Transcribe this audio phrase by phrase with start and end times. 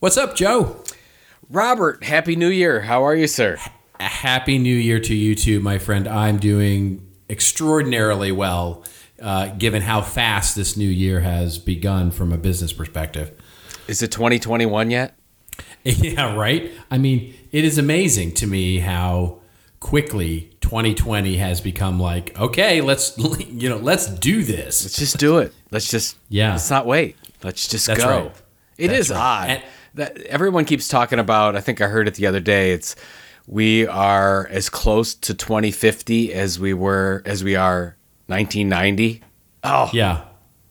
[0.00, 0.82] What's up, Joe?
[1.50, 2.82] Robert, Happy New Year.
[2.82, 3.58] How are you, sir?
[3.98, 6.06] A happy New Year to you too, my friend.
[6.06, 8.84] I'm doing extraordinarily well,
[9.20, 13.32] uh, given how fast this new year has begun from a business perspective.
[13.88, 15.14] Is it 2021 yet?
[15.84, 16.70] Yeah, right.
[16.90, 19.38] I mean, it is amazing to me how
[19.80, 23.16] quickly 2020 has become like, okay, let's
[23.48, 24.84] you know, let's do this.
[24.84, 25.54] Let's just do it.
[25.70, 26.52] Let's just Yeah.
[26.52, 27.16] Let's not wait.
[27.42, 28.08] Let's just That's go.
[28.10, 28.32] right.
[28.76, 29.18] It That's is right.
[29.18, 29.62] odd And-
[29.98, 31.54] that everyone keeps talking about.
[31.56, 32.72] I think I heard it the other day.
[32.72, 32.96] It's
[33.46, 39.22] we are as close to 2050 as we were as we are 1990.
[39.64, 40.24] Oh, Yeah,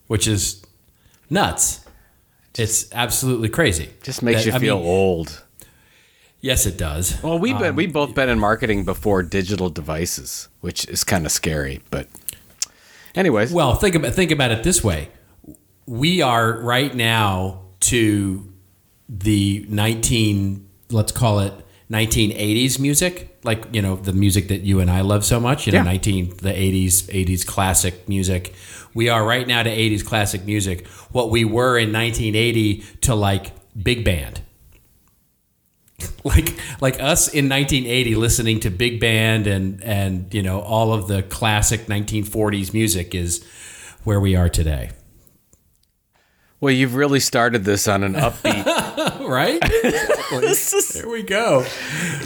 [0.08, 0.64] which is
[1.30, 1.82] nuts.
[2.58, 3.90] It's absolutely crazy.
[4.02, 5.44] just makes That- you I feel mean, old.
[6.40, 7.22] Yes, it does.
[7.24, 11.26] Well, we've been we've um, both been in marketing before digital devices, which is kind
[11.26, 11.82] of scary.
[11.90, 12.08] But,
[13.16, 15.10] anyways, Well, think about think about it this way:
[15.88, 18.54] we are right now to
[19.10, 21.54] the nineteen, let's call it
[21.90, 25.66] nineteen eighties music, like you know the music that you and I love so much.
[25.66, 25.84] You know, Yeah.
[25.84, 28.54] nineteen the eighties, eighties classic music.
[28.94, 30.88] We are right now to eighties classic music.
[31.12, 34.42] What we were in nineteen eighty to like big band.
[36.24, 41.08] like like us in 1980 listening to big band and and you know all of
[41.08, 43.44] the classic 1940s music is
[44.04, 44.92] where we are today
[46.60, 48.66] well, you've really started this on an upbeat.
[49.28, 49.64] right
[50.94, 51.66] Here we go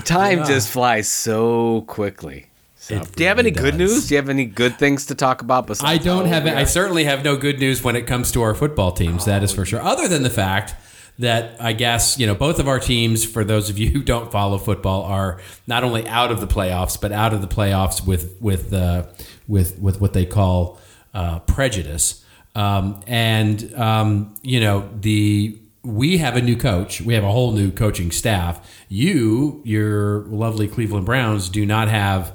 [0.05, 2.47] Time just flies so quickly.
[2.75, 4.07] So, It do you have any really good news?
[4.07, 5.67] Do you have any good things to talk about?
[5.67, 8.41] Besides i don't have we i certainly have no good news when it comes to
[8.41, 10.75] our football teams that is for sure other than the fact
[11.19, 13.23] that I guess you know both of our teams.
[13.23, 16.99] For those of you who don't follow football, are not only out of the playoffs,
[16.99, 19.05] but out of the playoffs with with uh,
[19.47, 20.79] with with what they call
[21.13, 22.20] uh, prejudice.
[22.53, 27.02] Um, and um, you know the we have a new coach.
[27.02, 28.69] We have a whole new coaching staff.
[28.89, 32.33] You, your lovely Cleveland Browns, do not have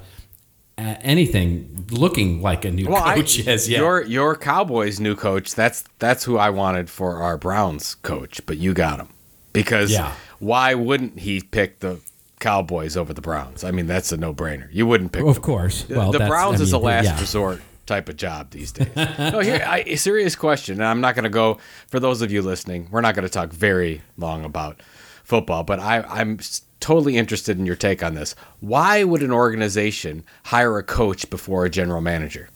[0.78, 3.78] anything looking like a new Well, I- coach as yet.
[3.78, 5.54] Your your Cowboys new coach.
[5.54, 9.08] That's that's who I wanted for our Browns coach, but you got him
[9.52, 10.12] because Yeah.
[10.38, 12.00] why wouldn't he pick the
[12.40, 13.64] Cowboys over the Browns?
[13.64, 14.68] I mean, that's a no brainer.
[14.72, 15.24] You wouldn't pick.
[15.24, 15.88] of course.
[15.88, 17.20] Well, the Browns I is a last yeah.
[17.20, 18.94] resort type of job these days.
[18.96, 20.74] no, here I, a serious question.
[20.74, 21.58] And I'm not going to go
[21.88, 22.88] for those of you listening.
[22.90, 24.82] We're not going to talk very long about
[25.24, 26.38] football, but I, I'm
[26.80, 28.34] totally interested in your take on this.
[28.60, 32.48] Why would an organization hire a coach before a general manager?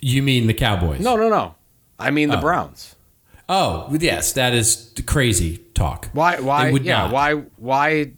[0.00, 1.00] You mean the Cowboys?
[1.00, 1.54] No, no, no.
[1.98, 2.40] I mean the oh.
[2.40, 2.94] Browns.
[3.48, 6.10] Oh, yes, that is crazy talk.
[6.12, 6.40] Why?
[6.40, 6.70] Why?
[6.72, 7.02] Would yeah.
[7.02, 7.12] not.
[7.12, 7.34] Why?
[7.56, 8.12] Why?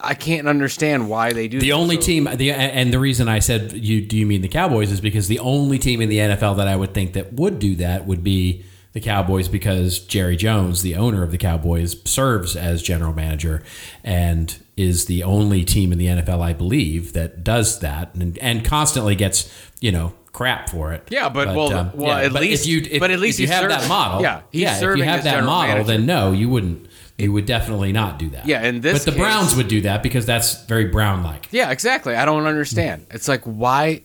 [0.00, 1.60] I can't understand why they do.
[1.60, 4.48] The only So- team, the and the reason I said you do you mean the
[4.48, 7.58] Cowboys is because the only team in the NFL that I would think that would
[7.58, 12.56] do that would be the Cowboys because Jerry Jones, the owner of the Cowboys, serves
[12.56, 13.62] as general manager
[14.02, 18.64] and is the only team in the NFL I believe that does that and, and
[18.64, 21.08] constantly gets you know crap for it.
[21.10, 23.48] Yeah, but, well, um, well, at but least if you if, but at least if
[23.48, 24.76] you have that model, Yeah, yeah.
[24.76, 25.86] If you have that model, manager.
[25.86, 26.86] then no, you wouldn't.
[27.18, 28.46] You would definitely not do that.
[28.46, 31.48] Yeah, in this but the case- Browns would do that because that's very Brown-like.
[31.50, 32.14] Yeah, exactly.
[32.14, 33.06] I don't understand.
[33.08, 33.16] Hmm.
[33.16, 34.02] It's like why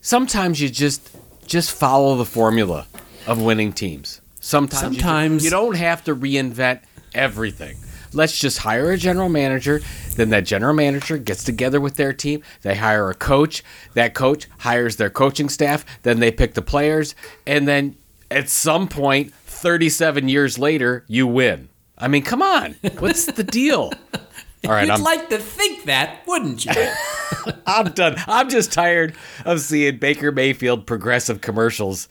[0.00, 1.10] sometimes you just
[1.46, 2.86] just follow the formula
[3.26, 4.20] of winning teams.
[4.40, 6.80] Sometimes you ju- Sometimes- you, don't have to reinvent
[7.14, 7.76] everything.
[8.12, 9.80] Let's just hire a general manager,
[10.16, 13.62] then that general manager gets together with their team, they hire a coach,
[13.94, 17.14] that coach hires their coaching staff, then they pick the players,
[17.46, 17.96] and then
[18.30, 19.32] at some point
[19.66, 21.68] 37 years later you win.
[21.98, 22.76] I mean, come on.
[23.00, 23.90] What's the deal?
[24.64, 26.72] All right, You'd I'm like to think that, wouldn't you?
[27.66, 28.14] I'm done.
[28.28, 32.08] I'm just tired of seeing Baker Mayfield progressive commercials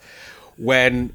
[0.58, 1.14] when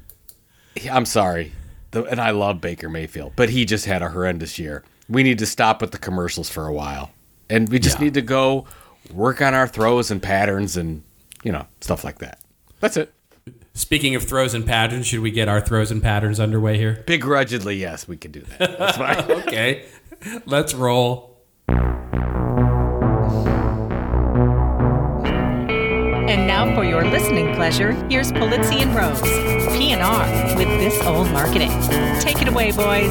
[0.90, 1.52] I'm sorry.
[1.92, 4.82] The, and I love Baker Mayfield, but he just had a horrendous year.
[5.08, 7.12] We need to stop with the commercials for a while.
[7.50, 8.06] And we just Yeah.
[8.06, 8.66] need to go
[9.12, 11.04] work on our throws and patterns and,
[11.44, 12.40] you know, stuff like that.
[12.80, 13.12] That's it.
[13.74, 17.02] Speaking of throws and patterns, should we get our throws and patterns underway here?
[17.06, 18.78] Begrudgingly, yes, we can do that.
[18.78, 19.22] That's fine.
[19.42, 19.86] Okay,
[20.46, 21.38] let's roll.
[26.28, 29.20] And now for your listening pleasure, here's Pulizzi and Rose,
[29.76, 31.70] P&R with This Old Marketing.
[32.20, 33.10] Take it away, boys.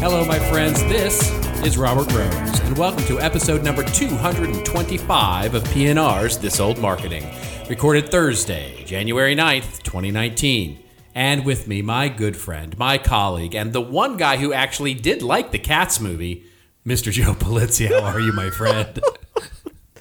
[0.00, 0.80] Hello, my friends.
[0.84, 1.30] This
[1.64, 7.24] is Robert Rose, and welcome to episode number 225 of PNR's This Old Marketing,
[7.70, 10.82] recorded Thursday, January 9th, 2019.
[11.14, 15.22] And with me, my good friend, my colleague, and the one guy who actually did
[15.22, 16.46] like the Cats movie,
[16.84, 17.12] Mr.
[17.12, 17.86] Joe Pulizzi.
[17.88, 18.98] How are you, my friend?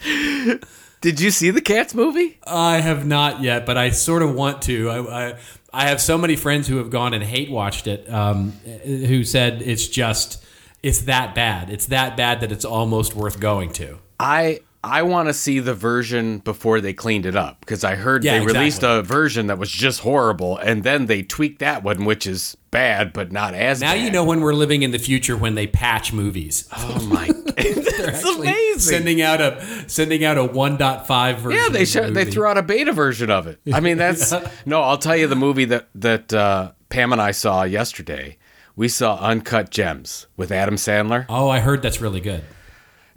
[1.02, 2.40] Did you see the Cats movie?
[2.48, 4.90] I have not yet, but I sort of want to.
[4.90, 5.40] I, I,
[5.72, 8.54] I have so many friends who have gone and hate watched it, um,
[8.84, 10.44] who said it's just
[10.84, 11.70] it's that bad.
[11.70, 14.00] It's that bad that it's almost worth going to.
[14.20, 18.24] I I want to see the version before they cleaned it up because I heard
[18.26, 22.04] Yeah, they released a version that was just horrible, and then they tweaked that one,
[22.04, 24.04] which is bad but not as Now bad.
[24.04, 26.68] you know when we're living in the future when they patch movies.
[26.76, 28.80] Oh my, that's amazing.
[28.80, 31.52] Sending out a sending out a 1.5 version.
[31.62, 33.60] yeah, they the they threw out a beta version of it.
[33.74, 34.34] I mean, that's
[34.66, 34.82] no.
[34.82, 38.38] I'll tell you the movie that that uh, Pam and I saw yesterday.
[38.76, 41.26] We saw Uncut Gems with Adam Sandler.
[41.30, 42.44] Oh, I heard that's really good.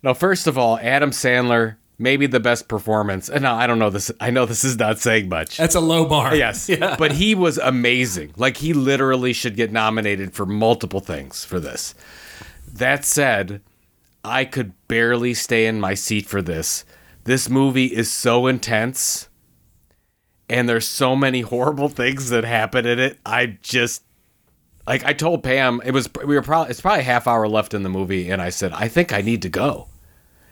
[0.03, 3.31] Now, first of all, Adam Sandler, maybe the best performance.
[3.31, 4.11] And no, I don't know this.
[4.20, 5.56] I know this is not saying much.
[5.56, 6.35] That's a low bar.
[6.37, 8.35] Yes, but he was amazing.
[8.37, 11.94] Like he literally should get nominated for multiple things for this.
[12.70, 13.62] That said,
[14.23, 16.85] I could barely stay in my seat for this.
[17.25, 19.29] This movie is so intense
[20.49, 23.19] and there's so many horrible things that happen in it.
[23.25, 24.03] I just
[24.87, 27.75] like I told Pam it was we were probably it's probably a half hour left
[27.75, 29.88] in the movie and I said I think I need to go.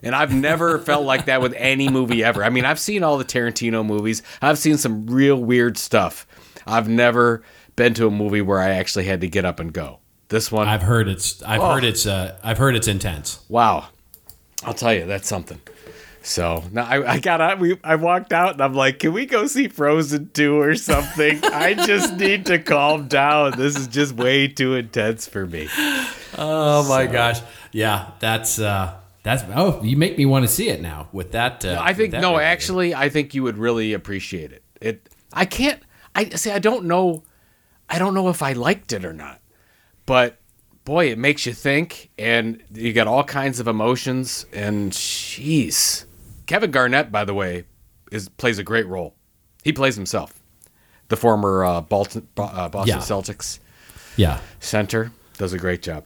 [0.02, 2.44] And I've never felt like that with any movie ever.
[2.44, 4.22] I mean, I've seen all the Tarantino movies.
[4.42, 6.26] I've seen some real weird stuff.
[6.66, 7.42] I've never
[7.76, 10.00] been to a movie where I actually had to get up and go.
[10.28, 11.72] This one, I've heard it's I've Oh.
[11.74, 13.40] heard it's uh, I've heard it's intense.
[13.48, 13.88] wow.
[14.64, 15.60] I'll tell you, that's something.
[16.24, 17.60] So now I, I got out.
[17.60, 21.38] We I walked out and I'm like, can we go see Frozen two or something?
[21.44, 23.52] I just need to calm down.
[23.58, 25.68] This is just way too intense for me.
[26.38, 27.40] Oh my gosh.
[27.72, 31.64] Yeah, that's uh that's oh, you make me want to see it now with that
[31.64, 34.62] uh, I think that no, actually, I think you would really appreciate it.
[34.80, 35.08] It.
[35.32, 35.82] I can't.
[36.14, 36.50] I see.
[36.50, 37.22] I don't know.
[37.88, 39.40] I don't know if I liked it or not,
[40.06, 40.38] but
[40.84, 44.46] boy, it makes you think, and you got all kinds of emotions.
[44.52, 46.04] And jeez,
[46.46, 47.64] Kevin Garnett, by the way,
[48.12, 49.14] is plays a great role.
[49.62, 50.42] He plays himself,
[51.08, 53.02] the former uh, Bolton, uh, Boston Yeah.
[53.02, 53.58] Celtics
[54.16, 54.38] Yeah.
[54.60, 56.04] center, does a great job.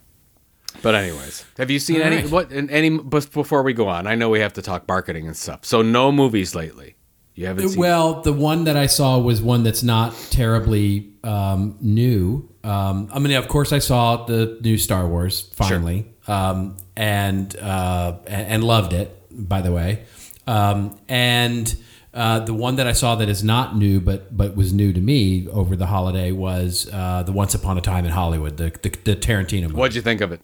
[0.82, 2.30] But anyways, have you seen All any right.
[2.30, 4.06] what any bef- before we go on?
[4.06, 5.64] I know we have to talk marketing and stuff.
[5.64, 6.94] So no movies lately.
[7.34, 11.76] You haven't seen Well, the one that I saw was one that's not terribly um,
[11.80, 12.48] new.
[12.64, 18.16] Um, I mean, of course, I saw the new Star Wars finally, um, and uh,
[18.26, 19.14] and loved it.
[19.30, 20.04] By the way,
[20.48, 21.76] um, and
[22.14, 25.00] uh, the one that I saw that is not new, but but was new to
[25.00, 28.90] me over the holiday was uh, the Once Upon a Time in Hollywood, the the,
[29.04, 29.74] the Tarantino movie.
[29.74, 30.40] What'd you think of it?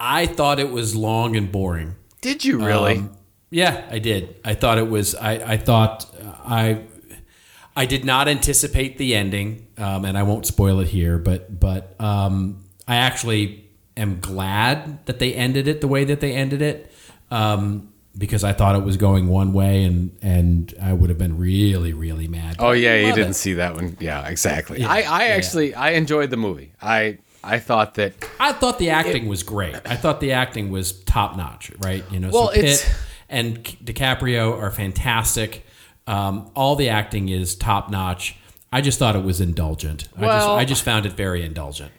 [0.00, 1.96] I thought it was long and boring.
[2.22, 2.96] Did you really?
[2.96, 3.16] Um,
[3.50, 4.40] yeah, I did.
[4.44, 5.14] I thought it was.
[5.14, 6.84] I, I thought uh, I.
[7.76, 11.18] I did not anticipate the ending, um, and I won't spoil it here.
[11.18, 16.32] But but um, I actually am glad that they ended it the way that they
[16.32, 16.92] ended it,
[17.30, 21.36] um, because I thought it was going one way, and and I would have been
[21.38, 22.56] really really mad.
[22.58, 23.34] oh yeah, you didn't it.
[23.34, 23.96] see that one.
[24.00, 24.80] Yeah, exactly.
[24.80, 25.34] Yeah, I I yeah.
[25.34, 26.72] actually I enjoyed the movie.
[26.80, 29.76] I I thought that I thought the acting was great.
[29.84, 32.04] I thought the acting was top notch, right?
[32.10, 32.94] You know, Well, so Pitt it's-
[33.28, 35.64] and DiCaprio are fantastic.
[36.06, 38.36] Um, all the acting is top notch.
[38.72, 40.08] I just thought it was indulgent.
[40.16, 41.90] I, just, Well- I just found it very indulgent.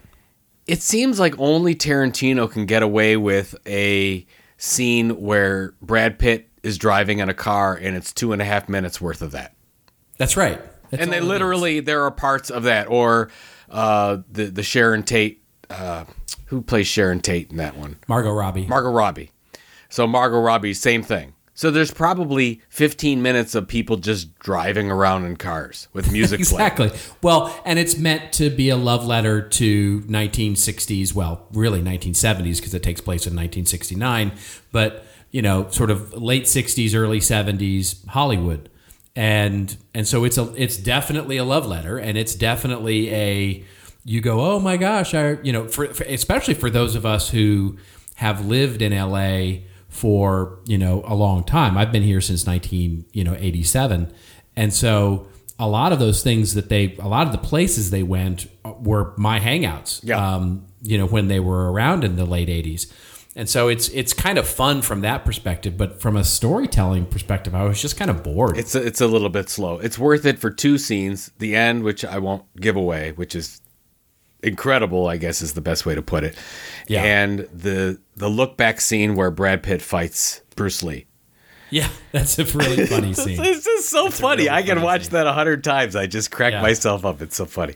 [0.67, 4.25] it seems like only Tarantino can get away with a
[4.57, 8.67] scene where Brad Pitt is driving in a car and it's two and a half
[8.67, 9.53] minutes worth of that.
[10.17, 10.59] That's right.
[10.89, 11.29] That's and they all it is.
[11.29, 13.29] literally there are parts of that or
[13.69, 16.05] uh, the the Sharon Tate uh,
[16.47, 18.65] who plays Sharon Tate in that one Margot Robbie.
[18.65, 19.31] Margot Robbie
[19.89, 25.25] so Margot Robbie same thing so there's probably 15 minutes of people just driving around
[25.25, 26.91] in cars with music playing Exactly.
[27.21, 32.73] Well, and it's meant to be a love letter to 1960s, well, really 1970s because
[32.73, 34.33] it takes place in 1969,
[34.73, 38.69] but you know, sort of late 60s, early 70s Hollywood.
[39.15, 43.63] And and so it's a it's definitely a love letter and it's definitely a
[44.03, 47.29] you go, "Oh my gosh, I you know, for, for especially for those of us
[47.29, 47.77] who
[48.15, 49.61] have lived in LA
[49.95, 51.77] for, you know, a long time.
[51.77, 54.11] I've been here since 19, you know, 87.
[54.57, 58.03] And so a lot of those things that they, a lot of the places they
[58.03, 58.47] went
[58.81, 60.01] were my hangouts.
[60.03, 60.17] Yeah.
[60.17, 62.91] Um, you know, when they were around in the late '80s,
[63.35, 65.77] and so it's it's kind of fun from that perspective.
[65.77, 68.57] But from a storytelling perspective, I was just kind of bored.
[68.57, 71.83] it's a, it's a little bit slow it's worth it for two scenes the end
[71.83, 73.61] which I won't give away which is
[74.45, 76.35] incredible I guess is the best way to put it
[76.87, 77.03] Yeah.
[77.03, 81.05] and the the look back scene where Brad Pitt fights Bruce Lee
[81.71, 83.43] yeah, that's a really funny scene.
[83.43, 84.43] It's just so funny.
[84.43, 85.11] really I can funny watch scene.
[85.13, 85.95] that a hundred times.
[85.95, 86.61] I just crack Yeah.
[86.61, 87.21] myself up.
[87.23, 87.73] It's so funny.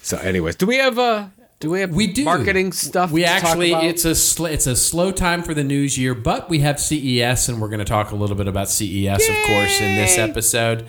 [0.00, 1.26] So, anyways, do we have uh
[1.60, 3.10] Do we have We do marketing stuff?
[3.12, 6.14] We to talk actually, it's a sl- it's a slow time for the news year,
[6.14, 9.36] but we have CES, and we're going to talk a little bit about CES, of
[9.46, 10.86] course, in this episode.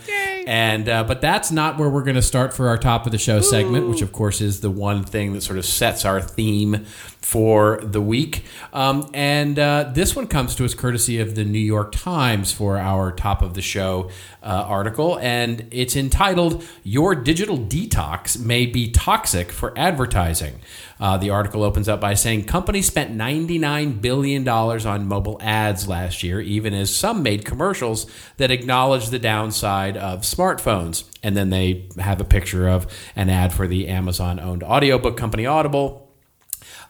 [0.47, 3.17] And uh, but that's not where we're going to start for our top of the
[3.17, 6.85] show segment, which of course is the one thing that sort of sets our theme
[7.21, 8.43] for the week.
[8.73, 12.77] Um, and uh, this one comes to us courtesy of the New York Times for
[12.77, 14.09] our top of the show
[14.41, 20.59] uh, article, and it's entitled "Your Digital Detox May Be Toxic for Advertising."
[20.99, 26.23] Uh, the article opens up by saying companies spent $99 billion on mobile ads last
[26.23, 28.05] year, even as some made commercials
[28.37, 31.05] that acknowledge the downside of smartphones.
[31.23, 35.45] And then they have a picture of an ad for the Amazon owned audiobook company
[35.45, 36.05] Audible.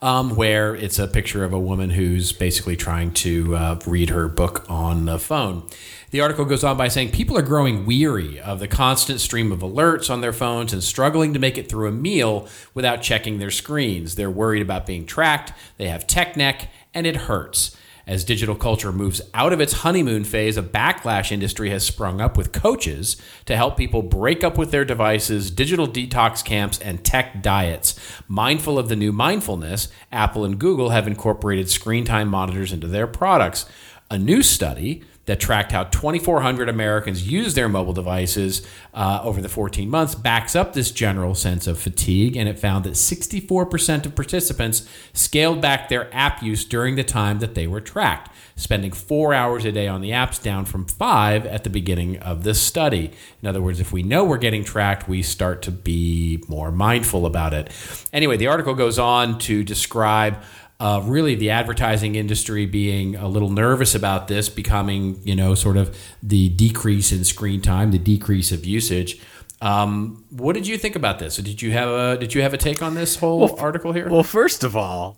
[0.01, 4.29] Um, where it's a picture of a woman who's basically trying to uh, read her
[4.29, 5.67] book on the phone.
[6.11, 9.59] The article goes on by saying people are growing weary of the constant stream of
[9.59, 13.51] alerts on their phones and struggling to make it through a meal without checking their
[13.51, 14.15] screens.
[14.15, 17.75] They're worried about being tracked, they have tech neck, and it hurts.
[18.07, 22.37] As digital culture moves out of its honeymoon phase, a backlash industry has sprung up
[22.37, 27.43] with coaches to help people break up with their devices, digital detox camps, and tech
[27.43, 27.99] diets.
[28.27, 33.05] Mindful of the new mindfulness, Apple and Google have incorporated screen time monitors into their
[33.05, 33.67] products.
[34.09, 39.47] A new study that tracked how 2,400 Americans use their mobile devices uh, over the
[39.47, 44.15] 14 months backs up this general sense of fatigue, and it found that 64% of
[44.15, 49.31] participants scaled back their app use during the time that they were tracked, spending four
[49.35, 53.11] hours a day on the apps, down from five at the beginning of this study.
[53.43, 57.27] In other words, if we know we're getting tracked, we start to be more mindful
[57.27, 57.69] about it.
[58.11, 60.41] Anyway, the article goes on to describe
[60.79, 65.75] uh, really the advertising industry being a little nervous about this becoming, you know, sort
[65.77, 69.19] of the decrease in screen time, the decrease of usage.
[69.61, 71.35] Um, what did you think about this?
[71.35, 74.07] Did you have a did you have a take on this whole article here?
[74.09, 75.17] well, first of all,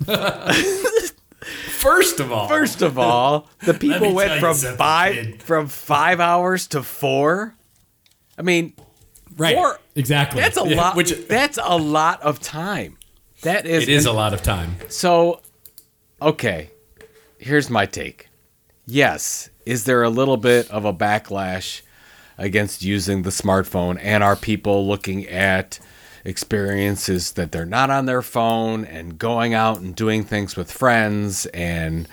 [1.68, 5.42] first of all, first of all, the people went from five kid.
[5.42, 7.54] from five hours to four.
[8.38, 8.72] I mean,
[9.36, 9.54] right?
[9.54, 10.40] four- exactly.
[10.40, 10.96] that's a Yeah, lot.
[10.96, 12.98] Which that's a lot of time.
[13.42, 14.76] That is it is a lot of time.
[14.88, 15.40] So,
[16.20, 16.70] okay,
[17.38, 18.28] here's my take.
[18.86, 21.82] Yes, is there a little bit of a backlash
[22.38, 23.98] against using the smartphone?
[24.00, 25.78] And are people looking at
[26.24, 31.46] experiences that they're not on their phone and going out and doing things with friends
[31.46, 32.08] and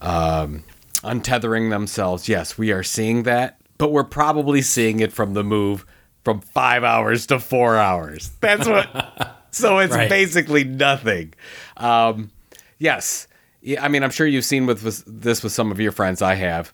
[0.00, 0.64] um,
[0.98, 2.28] untethering themselves?
[2.28, 5.84] Yes, we are seeing that, but we're probably seeing it from the move
[6.24, 8.30] from five hours to four hours.
[8.40, 9.34] That's what.
[9.62, 10.08] so it's Right.
[10.08, 11.34] basically nothing.
[11.76, 12.30] Um,
[12.78, 13.26] yes,
[13.60, 16.22] Yeah, I mean I'm sure you've seen with this- this with some of your friends.
[16.22, 16.72] I have,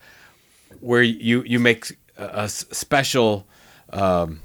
[0.80, 3.46] where you you make a, a special.
[3.92, 4.40] Um,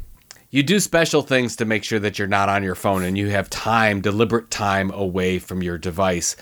[0.51, 3.29] you do special things to make sure that you're not on your phone and you
[3.29, 6.35] have time, deliberate time away from your device,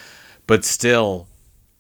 [0.46, 1.28] but still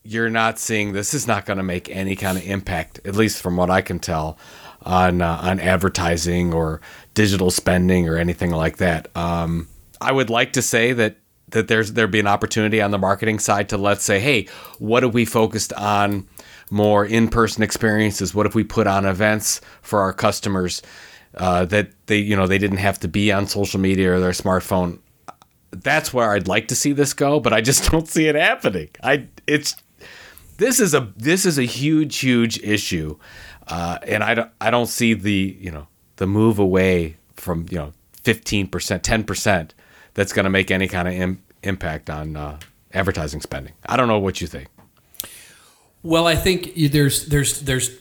[0.03, 3.41] you're not seeing this is not going to make any kind of impact, at least
[3.41, 4.37] from what I can tell,
[4.81, 6.81] on uh, on advertising or
[7.13, 9.07] digital spending or anything like that.
[9.15, 9.67] Um,
[10.01, 11.17] I would like to say that
[11.49, 14.47] that there's there'd be an opportunity on the marketing side to let's say, hey,
[14.79, 16.27] what if we focused on
[16.69, 18.35] more in-person experiences?
[18.35, 20.81] What if we put on events for our customers
[21.35, 24.31] uh, that they you know they didn't have to be on social media or their
[24.31, 24.99] smartphone?
[25.71, 28.89] That's where I'd like to see this go, but I just don't see it happening.
[29.01, 29.75] I it's
[30.57, 33.17] this is a this is a huge huge issue,
[33.67, 35.87] uh, and I don't I don't see the you know
[36.17, 39.73] the move away from you know fifteen percent ten percent
[40.17, 42.59] that's going to make any kind of Im- impact on uh,
[42.91, 43.73] advertising spending.
[43.85, 44.67] I don't know what you think.
[46.01, 47.95] Well, I think there's there's there's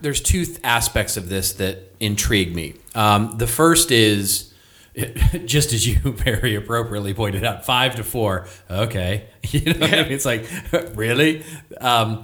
[0.00, 2.74] there's two th- aspects of this that intrigue me.
[2.94, 4.54] Um, the first is
[5.44, 8.46] just as you very appropriately pointed out, five to four.
[8.70, 10.12] Okay, you know, what I mean?
[10.12, 10.48] it's like
[10.94, 11.44] really.
[11.80, 12.22] Um,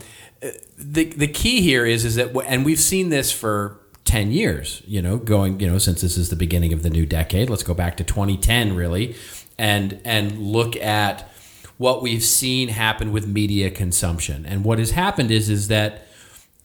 [0.78, 5.02] the the key here is is that and we've seen this for 10 years you
[5.02, 7.50] know going you know since this is the beginning of the new decade.
[7.50, 9.14] Let's go back to 2010 really
[9.58, 11.30] and and look at
[11.76, 14.46] what we've seen happen with media consumption.
[14.46, 16.06] And what has happened is is that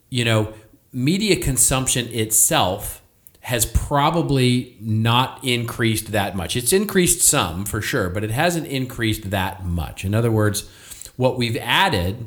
[0.09, 0.53] you know
[0.93, 3.01] media consumption itself
[3.41, 6.55] has probably not increased that much.
[6.55, 10.05] It's increased some for sure but it hasn't increased that much.
[10.05, 10.69] In other words
[11.17, 12.25] what we've added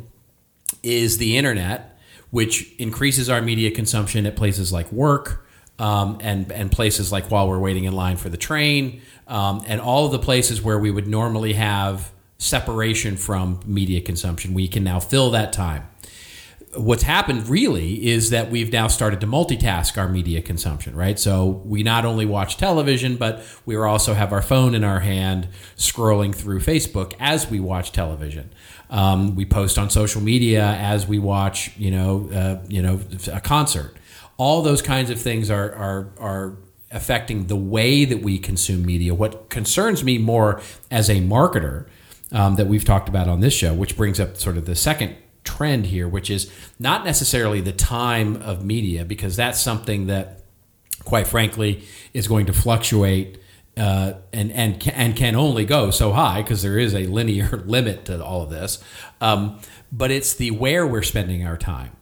[0.83, 1.96] is the internet,
[2.37, 5.47] which increases our media consumption at places like work
[5.79, 9.81] um, and and places like while we're waiting in line for the train, um, and
[9.81, 14.53] all of the places where we would normally have separation from media consumption.
[14.53, 15.89] We can now fill that time.
[16.77, 21.19] what's happened really is that we've now started to multitask our media consumption, right?
[21.19, 25.49] So we not only watch television, but we also have our phone in our hand
[25.77, 28.51] scrolling through Facebook as we watch television.
[28.91, 33.01] Um, we post on social media as we watch, you know, uh, you know,
[33.33, 33.97] a concert.
[34.37, 36.57] All those kinds of things are are are
[36.91, 39.15] affecting the way that we consume media.
[39.15, 41.87] What concerns me more as a marketer
[42.33, 45.17] um, that we've talked about on this show, which brings up sort of the second
[45.45, 50.43] trend here, which is not necessarily the time of media, because that's something that,
[51.05, 53.39] quite frankly, is going to fluctuate.
[53.77, 58.07] Uh, and and and can only go so high because there is a linear limit
[58.07, 58.83] to all of this.
[59.21, 59.61] Um,
[59.93, 61.97] but it's the where we're spending our time.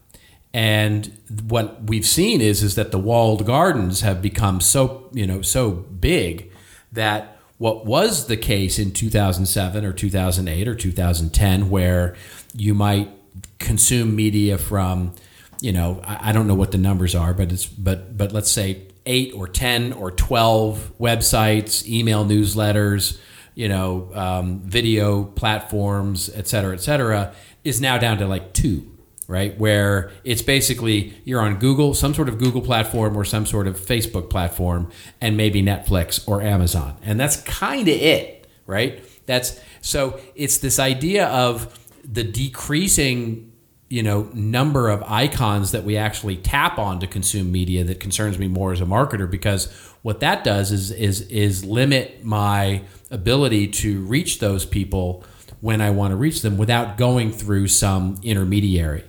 [0.53, 5.43] And what we've seen is is that the walled gardens have become so you know
[5.43, 6.53] so big
[6.93, 12.15] that what was the case in 2007 or 2008 or 2010 where
[12.55, 13.11] you might
[13.59, 15.13] consume media from
[15.61, 18.51] you know I, I don't know what the numbers are but it's but but let's
[18.51, 23.19] say 8 or 10 or 12 websites email newsletters
[23.55, 27.35] you know um, video platforms et cetera et cetera
[27.65, 28.95] is now down to like two
[29.27, 29.59] right?
[29.59, 33.79] Where it's basically you're on Google, some sort of Google platform or some sort of
[33.79, 36.97] Facebook platform, and maybe Netflix or Amazon.
[37.03, 39.03] And that's kind of it, right?
[39.27, 43.53] That's so it's this idea of the decreasing
[43.95, 48.41] you know number of icons that we actually tap on to consume media that concerns
[48.41, 49.73] me more as a marketer because
[50.03, 52.83] what that does is is is limit my
[53.13, 55.23] ability to reach those people
[55.61, 59.05] when I want to reach them without going through some intermediary.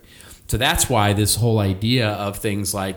[0.45, 2.95] So that's why this whole idea of things like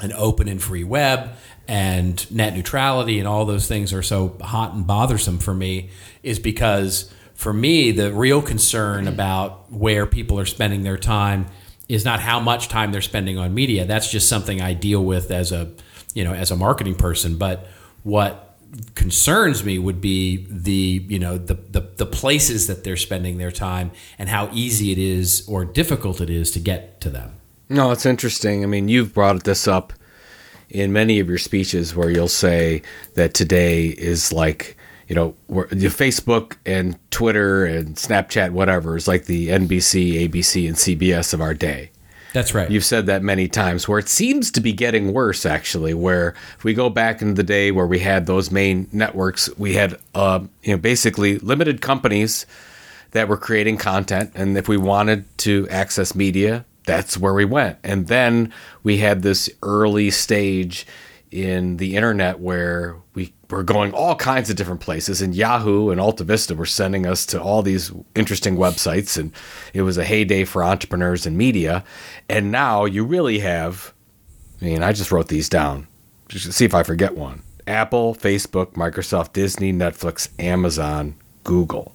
[0.00, 1.32] an open and free web
[1.68, 5.90] and net neutrality and all those things are so hot and bothersome for me
[6.22, 11.46] is because for me the real concern about where people are spending their time
[11.88, 15.32] is not how much time they're spending on media that's just something I deal with
[15.32, 15.72] as a
[16.14, 17.66] you know as a marketing person but
[18.04, 18.56] what
[18.94, 23.50] concerns me would be the you know the, the the places that they're spending their
[23.50, 27.32] time and how easy it is or difficult it is to get to them.
[27.68, 28.62] No, it's interesting.
[28.62, 29.92] I mean, you've brought this up
[30.70, 32.82] in many of your speeches where you'll say
[33.14, 34.76] that today is like
[35.08, 41.34] you know Facebook and Twitter and Snapchat, whatever, is like the NBC, ABC, and CBS
[41.34, 41.90] of our day.
[42.32, 42.70] That's right.
[42.70, 45.94] You've said that many times where it seems to be getting worse, actually.
[45.94, 49.74] Where if we go back in the day where we had those main networks, we
[49.74, 52.46] had, uh, you know, basically limited companies
[53.10, 54.32] that were creating content.
[54.34, 57.78] And if we wanted to access media, that's where we went.
[57.84, 60.86] And then we had this early stage
[61.30, 66.00] in the internet where we were going all kinds of different places and Yahoo and
[66.00, 69.30] Alta Vista were sending us to all these interesting websites and
[69.74, 71.84] it was a heyday for entrepreneurs and media.
[72.28, 73.92] And now you really have
[74.60, 75.86] I mean I just wrote these down.
[76.28, 77.42] Just see if I forget one.
[77.66, 81.94] Apple, Facebook, Microsoft, Disney, Netflix, Amazon, Google.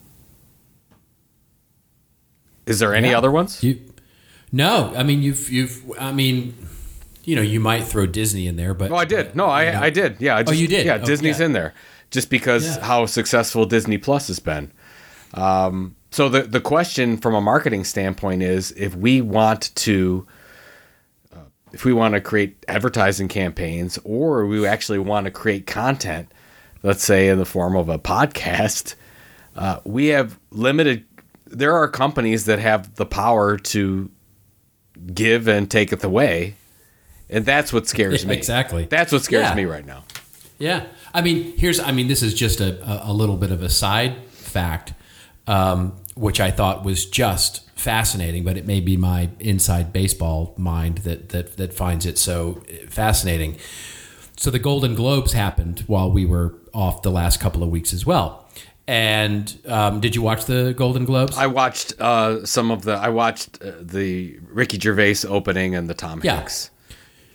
[2.68, 3.18] Is there any yeah.
[3.18, 3.64] other ones?
[3.64, 3.82] You,
[4.52, 6.54] no, I mean you've you've I mean
[7.28, 9.36] you know, you might throw Disney in there, but oh, I did.
[9.36, 9.82] No, I, you know.
[9.82, 10.16] I did.
[10.22, 10.38] Yeah.
[10.38, 10.86] I just, oh, you did.
[10.86, 11.48] Yeah, oh, Disney's yeah.
[11.48, 11.74] in there
[12.10, 12.86] just because yeah.
[12.86, 14.72] how successful Disney Plus has been.
[15.34, 20.26] Um, so the the question from a marketing standpoint is if we want to
[21.36, 21.40] uh,
[21.74, 26.32] if we want to create advertising campaigns or we actually want to create content,
[26.82, 28.96] let's say in the form of a podcast,
[29.58, 31.04] uh, we have limited.
[31.46, 34.10] There are companies that have the power to
[35.14, 36.56] give and taketh away
[37.30, 38.36] and that's what scares me.
[38.36, 38.86] Exactly.
[38.86, 39.56] That's what scares yeah.
[39.56, 40.04] me right now.
[40.60, 40.86] Yeah.
[41.14, 44.18] I mean, here's, I mean, this is just a, a little bit of a side
[44.32, 44.94] fact,
[45.46, 51.00] um, which I thought was just fascinating, but it may be my inside baseball mind
[51.00, 53.58] that, that, that finds it so fascinating.
[54.36, 58.06] So the Golden Globes happened while we were off the last couple of weeks as
[58.06, 58.48] well.
[58.88, 61.38] And um, did you watch the Golden Globes?
[61.38, 62.94] I watched uh, some of the.
[62.94, 66.40] I watched uh, the Ricky Gervais opening and the Tom yeah.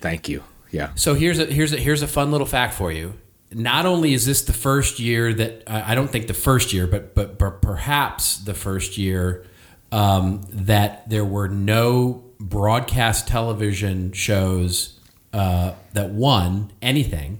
[0.03, 0.43] Thank you.
[0.71, 0.91] Yeah.
[0.97, 3.15] So here's a here's a here's a fun little fact for you.
[3.53, 7.15] Not only is this the first year that I don't think the first year, but
[7.15, 9.47] but, but perhaps the first year
[9.93, 14.99] um, that there were no broadcast television shows
[15.33, 17.39] uh, that won anything.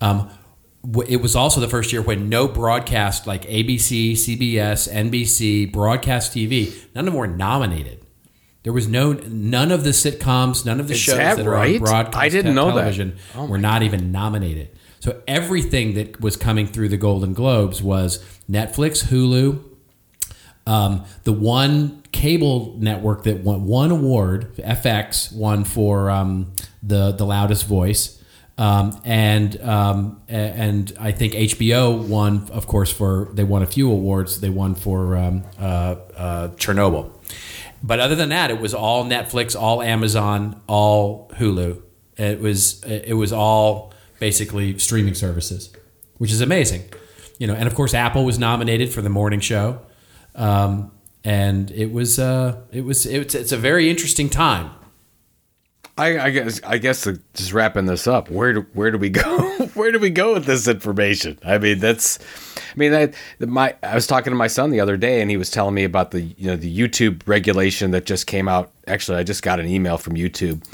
[0.00, 0.30] Um,
[1.08, 6.72] it was also the first year when no broadcast like ABC, CBS, NBC, broadcast TV,
[6.94, 7.99] none of them were nominated.
[8.62, 11.70] There was no none of the sitcoms, none of the Is shows that, that right?
[11.70, 14.68] are on broadcast I didn't know television oh were not even nominated.
[15.00, 19.64] So everything that was coming through the Golden Globes was Netflix, Hulu,
[20.66, 27.24] Um, the one cable network that won one award, FX, won for um, the the
[27.24, 28.22] loudest voice,
[28.58, 33.90] um, and um, and I think HBO won, of course, for they won a few
[33.90, 34.40] awards.
[34.40, 37.10] They won for um, uh, uh, Chernobyl,
[37.82, 41.82] but other than that, it was all Netflix, all Amazon, all Hulu.
[42.16, 45.72] It was it was all basically streaming services,
[46.18, 46.84] which is amazing,
[47.38, 47.54] you know.
[47.54, 49.80] And of course, Apple was nominated for the morning show,
[50.34, 50.92] um,
[51.24, 54.70] and it was uh, it was it's, it's a very interesting time.
[56.00, 58.30] I, I guess I guess uh, just wrapping this up.
[58.30, 59.38] Where do where do we go?
[59.74, 61.38] where do we go with this information?
[61.44, 62.18] I mean, that's.
[62.56, 65.36] I mean, that my I was talking to my son the other day, and he
[65.36, 68.72] was telling me about the you know the YouTube regulation that just came out.
[68.86, 70.64] Actually, I just got an email from YouTube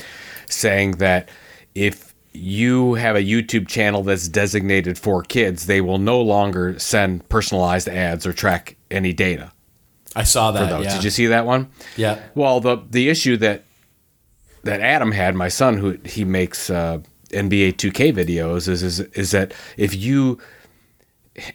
[0.48, 1.28] saying that
[1.74, 7.28] if you have a YouTube channel that's designated for kids, they will no longer send
[7.28, 9.50] personalized ads or track any data
[10.16, 10.82] I saw that.
[10.82, 10.94] yeah.
[10.94, 11.68] Did you see that one?
[11.96, 12.18] Yeah.
[12.34, 13.64] Well, the the issue that
[14.66, 16.98] that Adam had, my son, who he makes uh,
[17.30, 20.38] NBA 2K videos, is is is that if you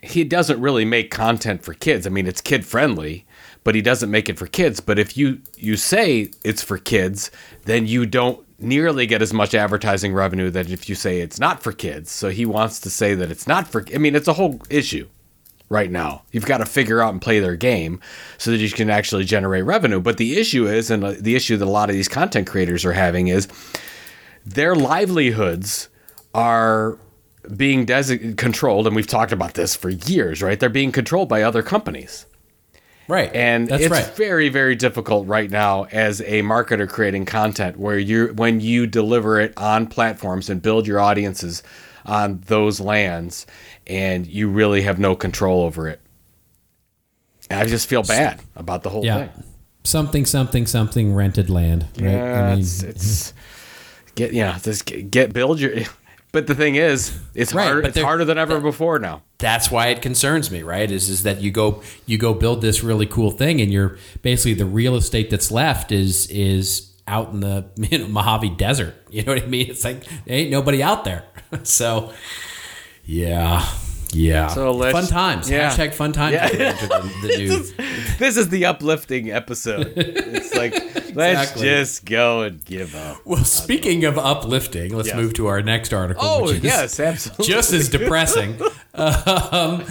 [0.02, 2.06] he doesn't really make content for kids.
[2.06, 3.26] I mean, it's kid friendly,
[3.64, 4.80] but he doesn't make it for kids.
[4.80, 7.32] But if you you say it's for kids,
[7.66, 11.64] then you don't nearly get as much advertising revenue that if you say it's not
[11.64, 12.12] for kids.
[12.12, 13.86] So he wants to say that it's not for.
[13.94, 15.08] I mean, it's a whole issue
[15.72, 16.22] right now.
[16.34, 18.02] You've got to figure out and play their game
[18.38, 20.02] so that you can actually generate revenue.
[20.02, 22.84] But the issue is, and uh, the issue that a lot of these content creators
[22.84, 23.48] are having is
[24.46, 25.88] their livelihoods
[26.34, 27.00] are
[27.56, 30.60] being desi- controlled, and we've talked about this for years, right?
[30.60, 32.26] They're being controlled by other companies.
[33.08, 33.34] Right.
[33.34, 34.06] And that's it's right.
[34.16, 39.40] very, very difficult right now as a marketer creating content where you when you deliver
[39.40, 41.64] it on platforms and build your audiences
[42.06, 43.46] on those lands
[43.92, 46.00] and you really have no control over it.
[47.50, 49.28] And I just feel bad about the whole yeah.
[49.28, 49.44] thing.
[49.84, 51.88] Something, something, something rented land.
[52.00, 52.12] Right.
[52.12, 53.34] Yeah, it's, it's
[54.16, 55.74] get yeah, just get, get build your
[56.32, 59.24] but the thing is, it's Right, harder it's harder than ever before now.
[59.40, 60.90] that's why it concerns me, right?
[60.90, 64.54] Is is that you go you go build this really cool thing, and you're basically
[64.54, 68.96] the real estate that's left is is out in the you know, Mojave Desert.
[69.10, 69.70] You know what I mean?
[69.70, 71.26] It's like there ain't nobody out there.
[71.64, 72.14] so
[73.06, 73.66] yeah,
[74.14, 74.48] yeah.
[74.48, 75.50] So let's- fun times.
[75.50, 75.70] yeah.
[75.70, 76.34] Hashtag fun times.
[76.34, 76.48] Yeah.
[76.50, 79.94] the, the new- This is the uplifting episode.
[79.96, 80.74] It's like
[81.16, 83.26] let's just go and give up.
[83.26, 85.18] well, speaking of uplifting, let's Yes.
[85.18, 86.24] move to our next article.
[86.24, 87.46] Oh which is yes, absolutely.
[87.46, 88.60] just as depressing.
[88.94, 89.84] um,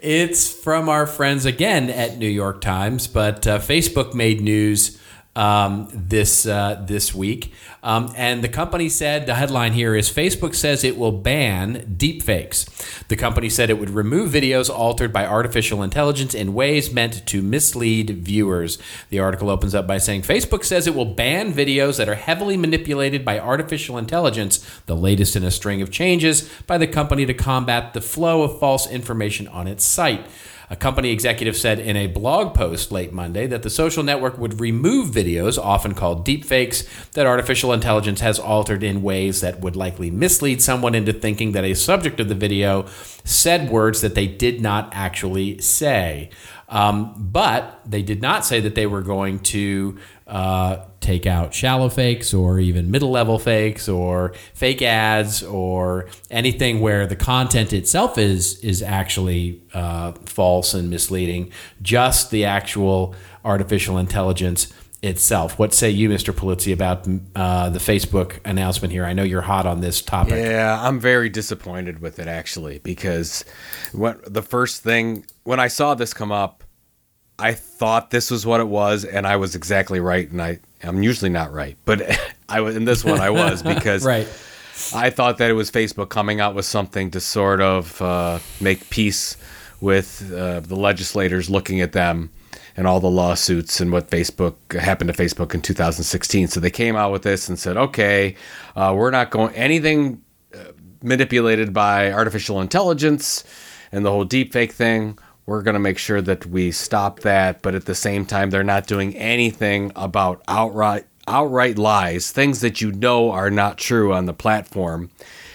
[0.00, 4.98] it's from our friends again at New York Times, but uh, Facebook made news
[5.38, 7.52] um, this uh, this week,
[7.84, 12.66] um, and the company said the headline here is Facebook says it will ban deepfakes.
[13.06, 17.40] The company said it would remove videos altered by artificial intelligence in ways meant to
[17.40, 18.78] mislead viewers.
[19.10, 22.56] The article opens up by saying Facebook says it will ban videos that are heavily
[22.56, 27.34] manipulated by artificial intelligence, the latest in a string of changes by the company to
[27.34, 30.26] combat the flow of false information on its site.
[30.70, 34.60] A company executive said in a blog post late Monday that the social network would
[34.60, 40.10] remove videos, often called deepfakes, that artificial intelligence has altered in ways that would likely
[40.10, 42.84] mislead someone into thinking that a subject of the video
[43.24, 46.28] said words that they did not actually say.
[46.68, 51.88] Um, but they did not say that they were going to uh, take out shallow
[51.88, 58.18] fakes or even middle level fakes or fake ads or anything where the content itself
[58.18, 61.50] is is actually uh, false and misleading.
[61.80, 63.14] Just the actual
[63.44, 65.58] artificial intelligence itself.
[65.58, 66.34] What say you, Mr.
[66.34, 69.04] Pulizzi, about uh, the Facebook announcement here?
[69.04, 70.34] I know you're hot on this topic.
[70.34, 73.44] Yeah, I'm very disappointed with it actually because
[73.92, 76.57] the first thing when I saw this come up,
[77.38, 80.28] I thought this was what it was, and I was exactly right.
[80.30, 82.02] And I I'm usually not right, but
[82.48, 84.28] I was in this one I was because Right.
[84.94, 88.88] I thought that it was Facebook coming out with something to sort of uh, make
[88.90, 89.36] peace
[89.80, 92.30] with uh, the legislators looking at them
[92.76, 96.46] and all the lawsuits and what Facebook happened to Facebook in 2016.
[96.46, 98.36] So they came out with this and said, okay,
[98.76, 100.22] uh, we're not going anything
[100.54, 100.58] uh,
[101.02, 103.42] manipulated by artificial intelligence
[103.90, 105.18] and the whole deepfake thing.
[105.48, 108.62] We're going to make sure that we stop that, but at the same time, they're
[108.62, 114.26] not doing anything about outright outright lies, things that you know are not true on
[114.26, 115.10] the platform.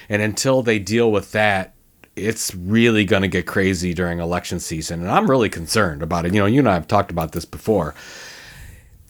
[0.10, 1.75] And until they deal with that,
[2.15, 4.99] it's really going to get crazy during election season.
[5.01, 6.34] And I'm really concerned about it.
[6.34, 7.93] You know, you and I have talked about this before.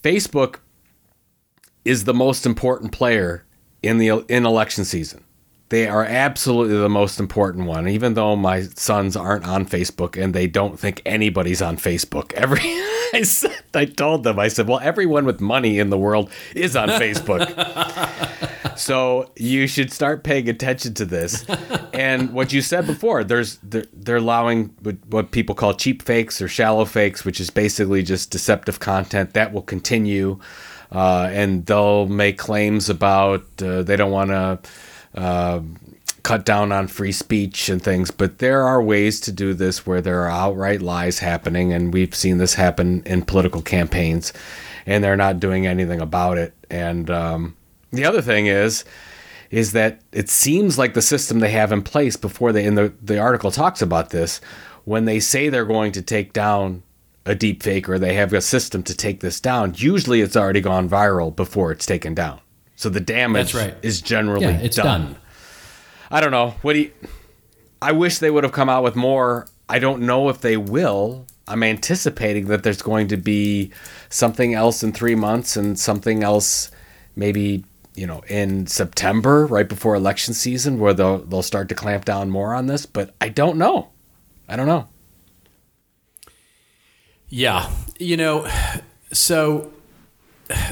[0.01, 0.57] Facebook
[1.85, 3.45] is the most important player
[3.81, 5.23] in the in election season.
[5.73, 7.87] They are absolutely the most important one.
[7.87, 12.31] Even though my sons aren't on Facebook and they don't think anybody's on Facebook.
[12.33, 12.61] Every
[13.13, 16.75] I said, I told them, I said, well, everyone with money in the world is
[16.75, 17.47] on Facebook.
[18.77, 21.43] so you should start paying attention to this.
[21.93, 24.67] And what you said before, there's they're, they're allowing
[25.09, 29.53] what people call cheap fakes or shallow fakes, which is basically just deceptive content that
[29.53, 30.39] will continue.
[30.91, 34.59] Uh, and they'll make claims about uh, they don't want to
[35.15, 35.61] uh,
[36.23, 40.01] cut down on free speech and things, but there are ways to do this where
[40.01, 44.31] there are outright lies happening, and we've seen this happen in political campaigns,
[44.85, 46.53] and they're not doing anything about it.
[46.69, 47.55] And um,
[47.91, 48.85] the other thing is,
[49.51, 52.93] is that it seems like the system they have in place before they, in the
[53.01, 54.41] the article talks about this,
[54.85, 56.83] when they say they're going to take down
[57.25, 60.61] a deep fake or they have a system to take this down, usually it's already
[60.61, 62.39] gone viral before it's taken down.
[62.83, 63.77] So the damage right.
[63.81, 64.85] is generally yeah, it's done.
[64.85, 65.15] done.
[66.11, 66.55] I don't know.
[66.63, 66.91] What do you,
[67.81, 69.47] I wish they would have come out with more.
[69.69, 71.25] I don't know if they will.
[71.47, 73.71] I'm anticipating that there's going to be
[74.09, 76.71] something else in three months and something else
[77.15, 77.63] maybe
[77.95, 82.29] you know in September, right before election season, where they'll they'll start to clamp down
[82.29, 82.85] more on this.
[82.85, 83.91] But I don't know.
[84.49, 84.89] I don't know.
[87.29, 87.71] Yeah.
[87.97, 88.45] You know,
[89.13, 89.71] so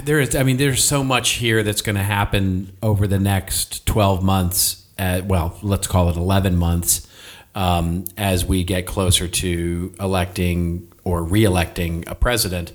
[0.03, 3.85] there is, I mean, there's so much here that's going to happen over the next
[3.85, 4.85] 12 months.
[4.97, 7.07] At, well, let's call it 11 months
[7.55, 12.73] um, as we get closer to electing or re-electing a president.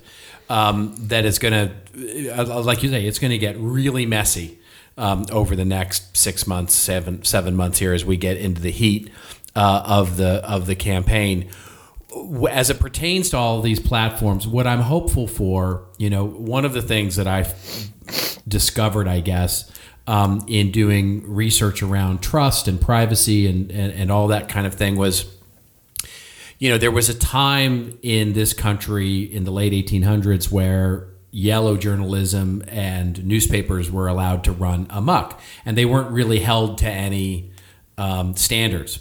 [0.49, 4.57] Um, that is going to, uh, like you say, it's going to get really messy
[4.97, 8.71] um, over the next six months, seven seven months here as we get into the
[8.71, 9.11] heat
[9.55, 11.49] uh, of the of the campaign
[12.49, 16.73] as it pertains to all these platforms, what I'm hopeful for, you know, one of
[16.73, 17.53] the things that I've
[18.47, 19.71] discovered, I guess,
[20.07, 24.75] um, in doing research around trust and privacy and, and, and all that kind of
[24.75, 25.25] thing was,
[26.59, 31.77] you know, there was a time in this country in the late 1800s where yellow
[31.77, 37.51] journalism and newspapers were allowed to run amok, and they weren't really held to any
[37.97, 38.99] um, standards.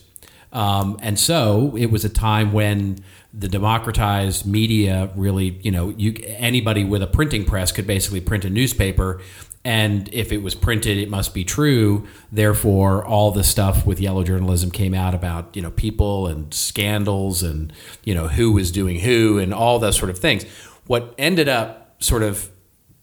[0.52, 2.98] Um, and so it was a time when
[3.32, 8.44] the democratized media really, you know, you anybody with a printing press could basically print
[8.44, 9.20] a newspaper.
[9.64, 12.06] And if it was printed, it must be true.
[12.30, 17.42] Therefore, all the stuff with yellow journalism came out about you know people and scandals
[17.42, 17.72] and
[18.04, 20.44] you know who was doing who and all those sort of things.
[20.86, 22.48] What ended up sort of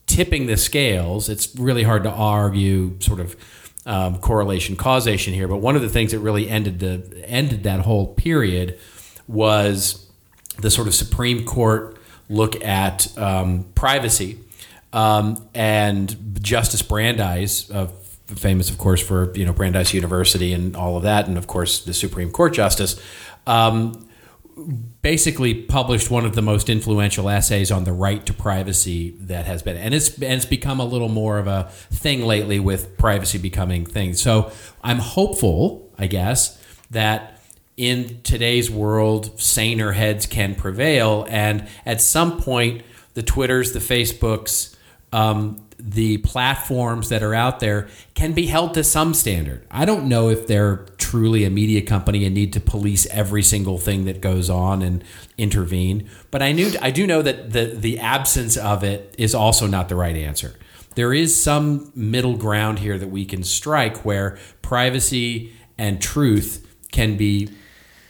[0.08, 3.36] tipping the scales, it's really hard to argue sort of
[3.86, 5.48] um, correlation causation here.
[5.48, 8.80] But one of the things that really ended the ended that whole period
[9.28, 10.08] was
[10.60, 11.98] the sort of Supreme Court
[12.30, 14.40] look at um, privacy
[14.94, 17.88] um, and Justice Brandeis, uh,
[18.28, 21.84] famous of course for you know Brandeis University and all of that, and of course
[21.84, 23.02] the Supreme Court justice.
[25.04, 29.62] Basically published one of the most influential essays on the right to privacy that has
[29.62, 33.38] been and it's and it's become a little more of a thing lately with privacy
[33.38, 34.20] becoming things.
[34.22, 37.34] So i'm hopeful i guess that
[37.78, 41.26] in today's world saner heads can prevail.
[41.30, 44.76] And at some point the twitters the facebooks
[45.12, 49.68] um, the platforms that are out there can be held to some standard.
[49.70, 53.78] I don't know if they're truly a media company and need to police every single
[53.78, 55.04] thing that goes on and
[55.38, 59.68] intervene, but I knew I do know that the the absence of it is also
[59.68, 60.56] not the right answer.
[60.96, 67.18] There is some middle ground here that we can strike where privacy and truth can
[67.18, 67.50] be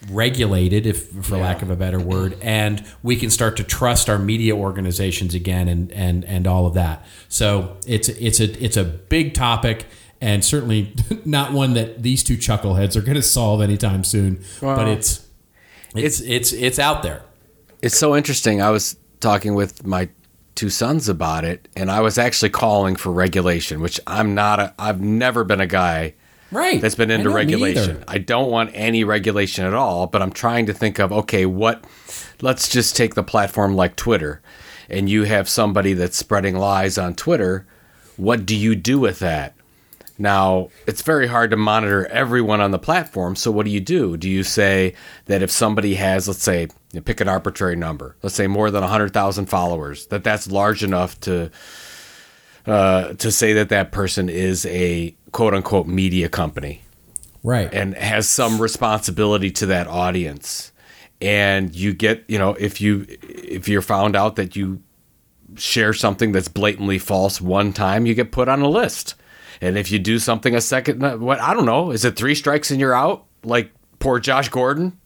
[0.09, 1.43] regulated, if for yeah.
[1.43, 5.67] lack of a better word, and we can start to trust our media organizations again,
[5.67, 7.05] and and and all of that.
[7.29, 9.85] So it's it's a it's a big topic,
[10.21, 14.43] and certainly not one that these two chuckleheads are going to solve anytime soon.
[14.75, 15.27] But it's
[15.95, 17.23] it's it's it's out there.
[17.81, 18.61] It's so interesting.
[18.61, 20.09] I was talking with my
[20.55, 24.59] two sons about it, and I was actually calling for regulation, which I'm not.
[24.59, 26.13] A, I've never been a guy
[26.53, 26.81] right.
[26.81, 28.03] that's been into regulation.
[28.07, 31.83] I don't want any regulation at all but i'm trying to think of okay what
[32.41, 34.41] let's just take the platform like twitter
[34.89, 37.65] and you have somebody that's spreading lies on twitter.
[38.17, 39.55] What do you do with that?
[40.19, 44.15] Now it's very hard to monitor everyone on the platform so what do you do?
[44.17, 44.93] Do you say
[45.25, 48.83] that if somebody has let's say you pick an arbitrary number let's say more than
[48.83, 51.49] 100000 followers that that's large enough to
[52.65, 56.81] uh, to say that that person is a quote unquote media company.
[57.43, 57.73] Right.
[57.73, 60.71] And has some responsibility to that audience.
[61.21, 64.81] And you get, you know, if you if you're found out that you
[65.55, 69.15] share something that's blatantly false one time, you get put on a list.
[69.61, 72.71] And if you do something a second, what I don't know, is it three strikes
[72.71, 73.25] and you're out?
[73.43, 74.99] Like poor Josh Gordon.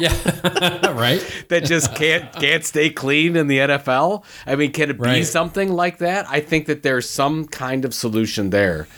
[0.00, 1.20] Yeah, right.
[1.48, 4.24] that just can't can't stay clean in the NFL.
[4.46, 6.26] I mean, can it be something like that?
[6.28, 8.88] I think that there's some kind of solution there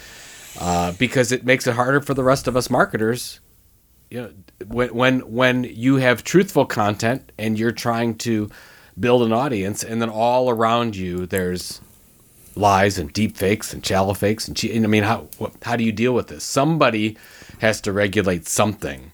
[0.59, 3.39] uh, because it makes it harder for the rest of us marketers.
[4.09, 4.31] You know,
[4.67, 8.49] when when when you have truthful content and you're trying to
[8.99, 11.79] build an audience, and then all around you there's
[12.55, 15.75] lies and deep fakes and shallow fakes and, che- and I mean, how what, how
[15.75, 16.43] do you deal with this?
[16.43, 17.17] Somebody
[17.59, 19.11] has to regulate something,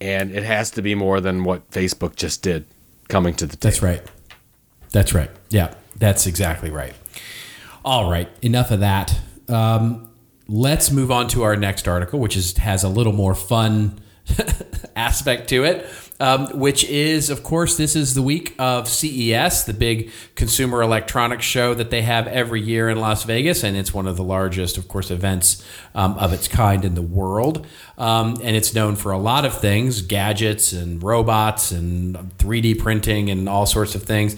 [0.00, 2.66] and it has to be more than what Facebook just did,
[3.08, 3.70] coming to the table.
[3.70, 4.02] That's right.
[4.92, 5.30] That's right.
[5.50, 6.94] Yeah, that's exactly right.
[7.84, 9.18] All right, enough of that.
[9.48, 10.10] Um,
[10.48, 14.00] let's move on to our next article, which is has a little more fun
[14.96, 15.86] aspect to it.
[16.18, 21.44] Um, which is, of course, this is the week of CES, the big consumer electronics
[21.44, 24.78] show that they have every year in Las Vegas, and it's one of the largest,
[24.78, 25.62] of course, events
[25.94, 27.66] um, of its kind in the world.
[27.98, 33.28] Um, and it's known for a lot of things gadgets and robots and 3D printing
[33.28, 34.36] and all sorts of things.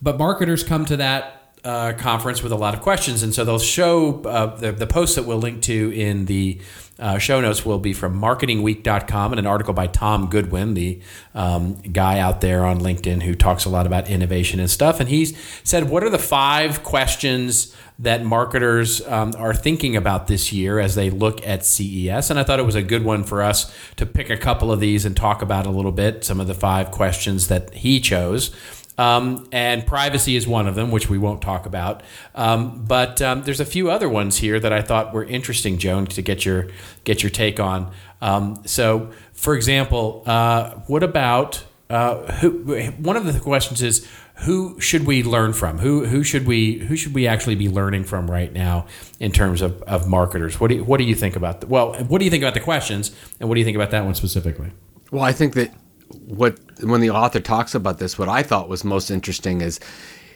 [0.00, 3.58] But marketers come to that uh, conference with a lot of questions, and so they'll
[3.58, 6.60] show uh, the, the posts that we'll link to in the
[6.98, 11.00] uh, show notes will be from marketingweek.com and an article by Tom Goodwin, the
[11.34, 14.98] um, guy out there on LinkedIn who talks a lot about innovation and stuff.
[14.98, 20.52] And he said, What are the five questions that marketers um, are thinking about this
[20.52, 22.30] year as they look at CES?
[22.30, 24.80] And I thought it was a good one for us to pick a couple of
[24.80, 28.54] these and talk about a little bit some of the five questions that he chose.
[28.98, 32.02] Um, and privacy is one of them, which we won't talk about.
[32.34, 36.06] Um, but um, there's a few other ones here that I thought were interesting, Joan,
[36.06, 36.68] to get your
[37.04, 37.92] get your take on.
[38.20, 42.50] Um, so, for example, uh, what about uh, who?
[42.98, 44.08] One of the questions is
[44.40, 45.78] who should we learn from?
[45.78, 48.86] Who who should we who should we actually be learning from right now
[49.20, 50.60] in terms of, of marketers?
[50.60, 51.94] What do you, what do you think about the, well?
[52.04, 54.14] What do you think about the questions, and what do you think about that one
[54.14, 54.72] specifically?
[55.10, 55.72] Well, I think that
[56.08, 59.80] what when the author talks about this, what I thought was most interesting is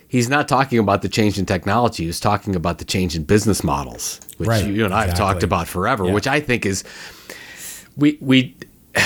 [0.08, 2.04] he's not talking about the change in technology.
[2.04, 5.42] He's talking about the change in business models, which Right, you and I have talked
[5.42, 6.06] about forever.
[6.06, 6.12] Yeah.
[6.12, 6.84] Which I think is
[7.96, 8.56] we we.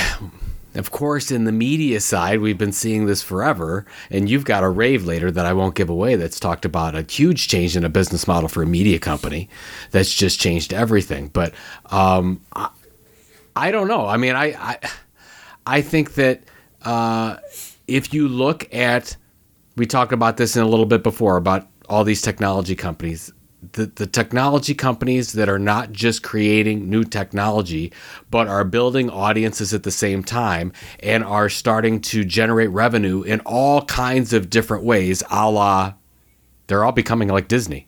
[0.77, 4.67] Of course, in the media side, we've been seeing this forever, and you've got a
[4.67, 7.89] rave later that I won't give away that's talked about a huge change in a
[7.89, 9.47] business model for a media company
[9.91, 11.29] that's just changed everything.
[11.29, 11.53] But
[11.85, 12.67] um, I,
[13.55, 14.05] I don't know.
[14.05, 14.77] I mean, I, I
[15.65, 16.43] I think that
[16.85, 17.37] uh,
[17.87, 19.17] if you look at,
[19.75, 23.31] we talked about this in a little bit before about all these technology companies.
[23.73, 27.91] The, the technology companies that are not just creating new technology,
[28.29, 33.39] but are building audiences at the same time and are starting to generate revenue in
[33.41, 35.93] all kinds of different ways, a la,
[36.67, 37.87] they're all becoming like Disney.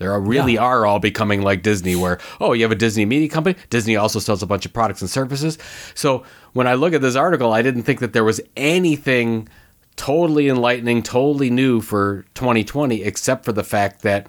[0.00, 0.62] They are really Yeah.
[0.62, 3.54] are all becoming like Disney, where oh, you have a Disney media company.
[3.68, 5.58] Disney also sells a bunch of products and services.
[5.94, 9.48] So when I look at this article, I didn't think that there was anything
[9.96, 14.26] totally enlightening, totally new for 2020, except for the fact that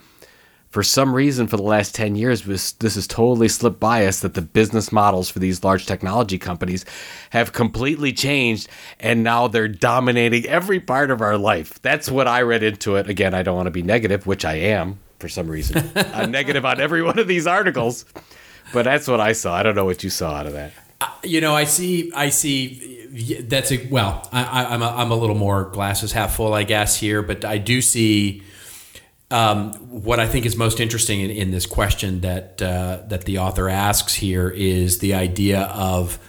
[0.70, 4.20] for some reason for the last 10 years this, this has totally slipped by us
[4.22, 6.84] that the business models for these large technology companies
[7.32, 12.42] have completely changed and now they're dominating every part of our life that's what i
[12.42, 15.48] read into it again i don't want to be negative which i am for some
[15.48, 18.04] reason i'm negative on every one of these articles
[18.74, 20.74] but that's what i saw i don't know what you saw out of that
[21.24, 22.12] You know, I see.
[22.14, 23.40] I see.
[23.42, 24.28] That's a well.
[24.32, 27.44] I, I, I'm a, I'm a little more glasses half full, I guess here, but
[27.44, 28.44] I do see
[29.32, 33.40] um, what I think is most interesting in, in this question that uh, that the
[33.40, 36.20] author asks here is the idea of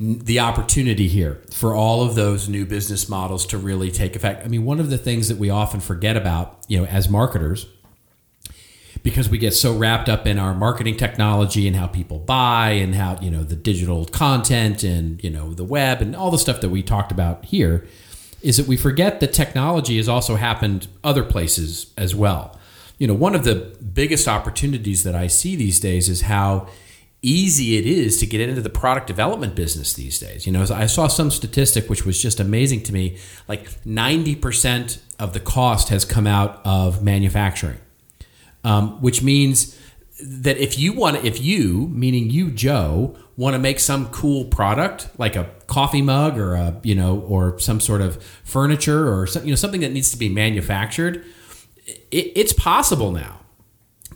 [0.00, 4.44] the opportunity here for all of those new business models to really take effect.
[4.44, 7.66] I mean, one of the things that we often forget about, you know, as marketers
[9.02, 12.94] because we get so wrapped up in our marketing technology and how people buy and
[12.94, 16.60] how you know the digital content and you know the web and all the stuff
[16.60, 17.86] that we talked about here
[18.42, 22.58] is that we forget that technology has also happened other places as well.
[22.98, 26.68] You know one of the biggest opportunities that i see these days is how
[27.24, 30.46] easy it is to get into the product development business these days.
[30.46, 35.32] You know i saw some statistic which was just amazing to me like 90% of
[35.32, 37.78] the cost has come out of manufacturing
[38.64, 39.78] um, which means
[40.22, 45.08] that if you want, if you, meaning you, Joe, want to make some cool product
[45.18, 49.44] like a coffee mug or a, you know, or some sort of furniture or some,
[49.44, 51.24] you know, something that needs to be manufactured,
[52.10, 53.40] it, it's possible now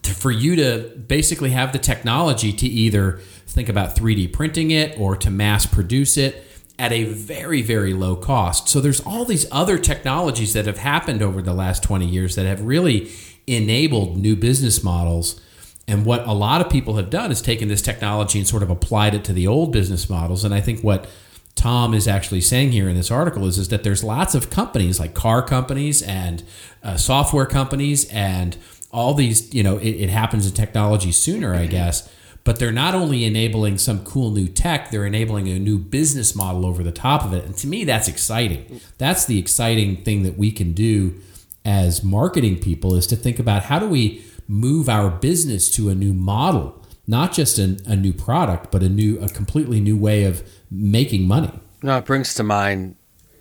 [0.02, 4.98] to, for you to basically have the technology to either think about 3D printing it
[4.98, 6.44] or to mass produce it
[6.78, 8.68] at a very, very low cost.
[8.68, 12.44] So there's all these other technologies that have happened over the last 20 years that
[12.44, 13.10] have really
[13.46, 15.40] enabled new business models
[15.88, 18.70] And what a lot of people have done is taken this technology and sort of
[18.70, 20.44] applied it to the old business models.
[20.44, 21.08] And I think what
[21.54, 24.98] Tom is actually saying here in this article is, is that there's lots of companies
[24.98, 26.42] like car companies and
[26.82, 28.56] uh, software companies and
[28.90, 32.12] all these, you know, it, it happens in technology sooner, I guess.
[32.42, 36.64] But they're not only enabling some cool new tech, they're enabling a new business model
[36.64, 37.44] over the top of it.
[37.44, 38.80] And to me, that's exciting.
[38.98, 41.20] That's the exciting thing that we can do
[41.66, 45.94] as marketing people is to think about how do we move our business to a
[45.94, 50.22] new model, not just a, a new product, but a new, a completely new way
[50.22, 51.50] of making money.
[51.82, 52.94] No, it brings to mind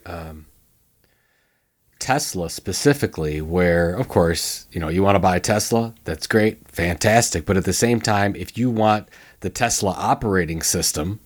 [0.07, 0.47] um,
[1.99, 6.67] Tesla specifically, where, of course, you know, you want to buy a Tesla, that's great,
[6.67, 7.45] fantastic.
[7.45, 9.07] But at the same time, if you want
[9.41, 11.19] the Tesla operating system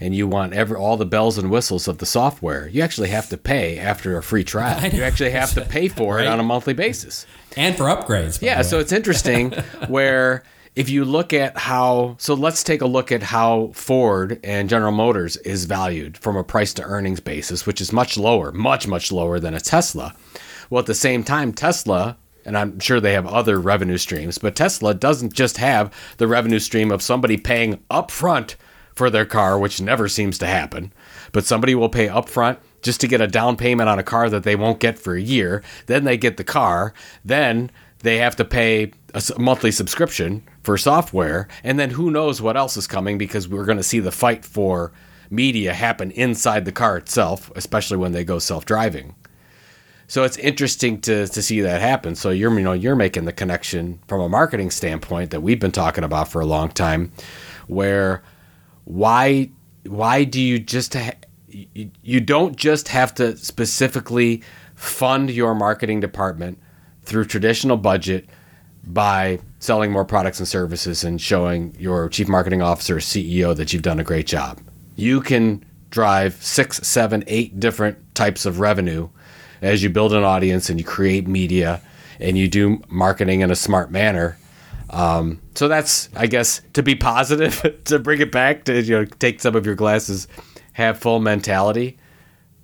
[0.00, 3.28] and you want every, all the bells and whistles of the software, you actually have
[3.30, 4.82] to pay after a free trial.
[4.92, 6.24] You actually have to pay for Right.
[6.24, 7.26] it on a monthly basis.
[7.56, 8.42] And for upgrades.
[8.42, 9.52] Yeah, so it's interesting
[9.88, 10.42] where
[10.74, 14.92] if you look at how so let's take a look at how Ford and General
[14.92, 19.10] Motors is valued from a price to earnings basis, which is much lower, much much
[19.10, 20.14] lower than a Tesla.
[20.68, 24.54] Well, at the same time Tesla and I'm sure they have other revenue streams, but
[24.54, 28.54] Tesla doesn't just have the revenue stream of somebody paying upfront
[28.96, 30.92] for their car, which never seems to happen.
[31.30, 34.42] But somebody will pay upfront just to get a down payment on a car that
[34.42, 35.62] they won't get for a year.
[35.84, 36.94] Then they get the car.
[37.24, 37.70] Then
[38.00, 41.46] they have to pay a monthly subscription for software.
[41.62, 44.44] And then who knows what else is coming because we're going to see the fight
[44.44, 44.92] for
[45.30, 49.14] media happen inside the car itself, especially when they go self driving.
[50.08, 52.14] So it's interesting to, to see that happen.
[52.14, 55.72] So you're you know you're making the connection from a marketing standpoint that we've been
[55.72, 57.12] talking about for a long time,
[57.66, 58.22] where
[58.86, 59.50] why
[59.84, 61.12] why do you just ha-
[61.48, 64.42] you, you don't just have to specifically
[64.74, 66.58] fund your marketing department
[67.02, 68.28] through traditional budget
[68.86, 73.82] by selling more products and services and showing your chief marketing officer CEO that you've
[73.82, 74.60] done a great job.
[74.94, 79.08] You can drive six, seven, eight different types of revenue
[79.62, 81.80] as you build an audience and you create media
[82.20, 84.38] and you do marketing in a smart manner.
[84.90, 89.04] Um, so that's, I guess, to be positive, to bring it back to you know
[89.04, 90.28] take some of your glasses,
[90.74, 91.98] have full mentality.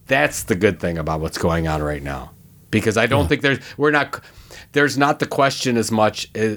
[0.06, 2.32] That's the good thing about what's going on right now,
[2.70, 4.20] because I don't think there's we're not
[4.72, 6.28] there's not the question as much.
[6.36, 6.56] uh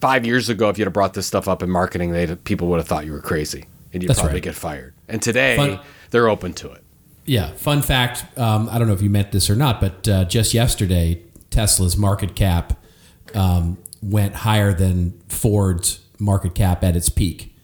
[0.00, 2.78] five years ago, if you'd have brought this stuff up in marketing, they people would
[2.78, 4.42] have thought you were crazy and you'd That's probably right.
[4.42, 4.94] get fired.
[5.08, 6.84] And today, Fun- they're open to it.
[7.24, 8.24] Yeah, fun fact.
[8.38, 11.96] Um, I don't know if you meant this or not, but uh, just yesterday, Tesla's
[11.96, 12.78] market cap
[13.34, 17.54] um, went higher than Ford's market cap at its peak.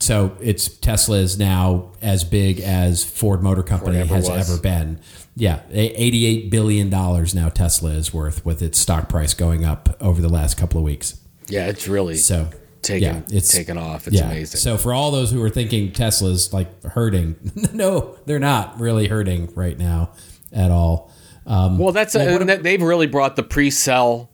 [0.00, 4.50] So it's Tesla is now as big as Ford Motor Company ever has was.
[4.50, 4.98] ever been.
[5.36, 10.20] Yeah, eighty-eight billion dollars now Tesla is worth with its stock price going up over
[10.20, 11.20] the last couple of weeks.
[11.46, 12.48] Yeah, it's really So
[12.82, 14.08] taken yeah, it's taken off.
[14.08, 14.58] It's amazing.
[14.58, 17.36] So for all those who are thinking Tesla's like hurting,
[17.72, 20.10] no, they're not really hurting right now
[20.52, 21.12] at all.
[21.46, 24.30] Um, Well, that's Well, and they've really brought the pre-sell.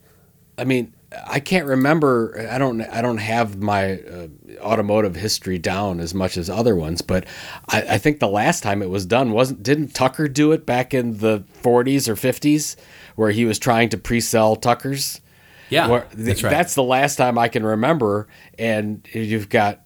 [0.57, 0.95] I mean,
[1.27, 2.49] I can't remember.
[2.51, 2.83] I don't.
[2.83, 4.29] I don't have my uh,
[4.61, 7.25] automotive history down as much as other ones, but
[7.69, 9.63] I, I think the last time it was done wasn't.
[9.63, 12.77] Didn't Tucker do it back in the 40s or 50s,
[13.17, 15.21] where he was trying to pre-sell Tuckers?
[15.71, 16.51] yeah, Where- that's right.
[16.51, 18.29] That's the last time I can remember.
[18.59, 19.81] And you've got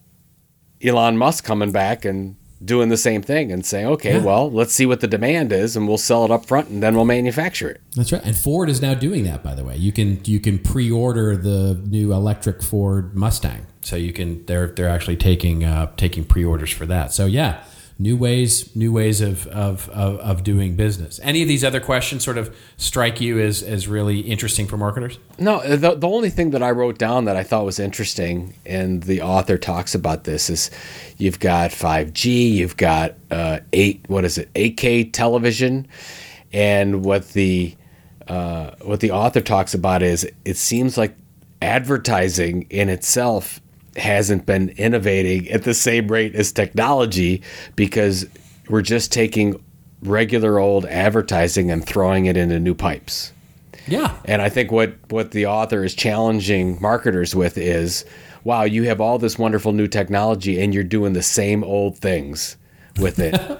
[0.83, 4.23] Elon Musk coming back and doing the same thing and saying, okay, Yeah.
[4.23, 6.95] well, let's see what the demand is and we'll sell it up front and then
[6.95, 7.81] we'll manufacture it.
[7.95, 8.23] That's right.
[8.23, 9.43] And Ford is now doing that.
[9.43, 13.65] By the way, you can you can pre-order the new electric Ford Mustang.
[13.81, 17.11] So you can they're they're actually taking uh, taking pre-orders for that.
[17.11, 17.63] So yeah,
[17.99, 21.19] new ways new ways of of, of of doing business.
[21.23, 25.19] Any of these other questions sort of strike you as as really interesting for marketers?
[25.37, 29.03] No, the, the only thing that I wrote down that I thought was interesting, and
[29.03, 30.71] the author talks about this, is
[31.17, 35.87] you've got 5G, you've got uh, eight, what is it, 8K television,
[36.51, 37.75] and what the
[38.27, 41.15] uh, what the author talks about is it seems like
[41.61, 43.61] advertising in itself
[43.97, 47.41] hasn't been innovating at the same rate as technology
[47.75, 48.25] because
[48.69, 49.63] we're just taking
[50.01, 53.31] regular old advertising and throwing it into new pipes.
[53.87, 54.15] Yeah.
[54.25, 58.05] And I think what what the author is challenging marketers with is,
[58.43, 62.57] wow, you have all this wonderful new technology and you're doing the same old things
[62.97, 63.39] with it.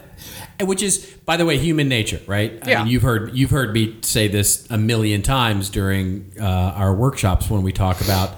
[0.60, 2.58] And which is, by the way, human nature, right?
[2.62, 2.84] I Yeah.
[2.84, 7.50] mean, you've heard you've heard me say this a million times during uh, our workshops
[7.50, 8.36] when we talk about,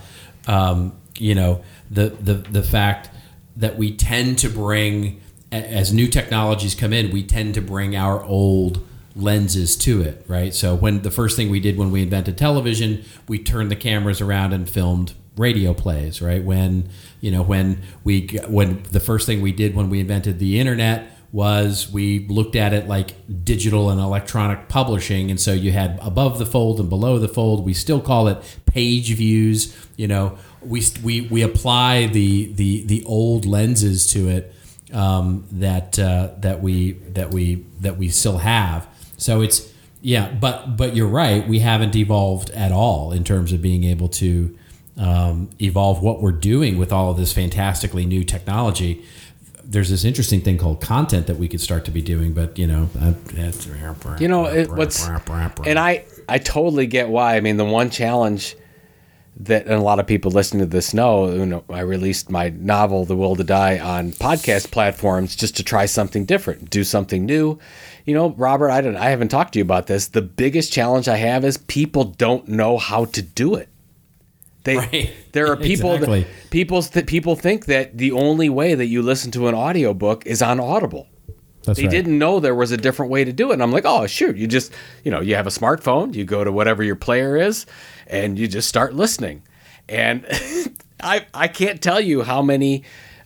[0.47, 3.09] um, you know, the the the fact
[3.55, 5.21] that we tend to bring
[5.51, 10.53] as new technologies come in, we tend to bring our old lenses to it, right?
[10.53, 14.19] So when the first thing we did when we invented television, we turned the cameras
[14.19, 16.43] around and filmed radio plays, right?
[16.43, 16.89] When
[17.21, 21.09] you know when we when the first thing we did when we invented the internet
[21.35, 23.13] was we looked at it like
[23.43, 25.29] digital and electronic publishing.
[25.29, 27.65] And so you had above the fold and below the fold.
[27.65, 29.75] We still call it page views.
[29.97, 34.55] You know we we, we apply the the the old lenses to it
[34.93, 38.87] um, that uh, that we that we that we still have.
[39.17, 39.69] So it's
[40.01, 41.45] yeah but but you're right.
[41.45, 44.57] We haven't evolved at all in terms of being able to
[44.97, 49.03] um, evolve what we're doing with all of this fantastically new technology
[49.67, 52.67] there's this interesting thing called content that we could start to be doing, but you
[52.67, 53.13] know, uh,
[54.19, 55.07] you know, it, what's
[55.65, 57.35] and I I totally get why.
[57.35, 58.55] I mean, the one challenge
[59.37, 63.03] that a lot of people listening to this know, you know, I released my novel,
[63.05, 67.59] The Will to Die, on podcast platforms just to try something different, do something new.
[68.05, 70.07] You know, Robert, I don't, I haven't talked to you about this.
[70.07, 73.67] The biggest challenge I have is people don't know how to do it.
[74.65, 75.13] They, right.
[75.31, 76.23] There are people exactly.
[76.23, 80.25] that people that people think that the only way that you listen to an audiobook
[80.25, 81.07] is on Audible.
[81.63, 81.91] That's they right.
[81.91, 83.53] didn't know there was a different way to do it.
[83.53, 84.71] And I'm like, oh, shoot, you just,
[85.03, 87.65] you know, you have a smartphone, you go to whatever your player is,
[88.07, 89.41] and you just start listening.
[89.89, 90.25] And
[90.99, 92.83] I, I can't tell you how many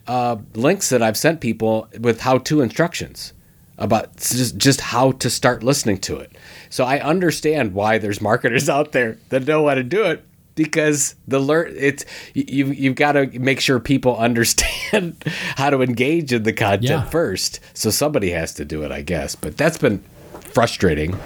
[0.08, 3.34] uh, links that I've sent people with how to instructions
[3.78, 6.38] about just, just how to start listening to it.
[6.70, 10.24] So I understand why there's marketers out there that know how to do it,
[10.60, 12.04] because the learn it's
[12.34, 15.24] you you've got to make sure people understand
[15.56, 17.06] how to engage in the content yeah.
[17.06, 17.62] first.
[17.74, 19.36] So somebody has to do it, I guess.
[19.36, 20.04] But that's been
[20.52, 21.18] frustrating.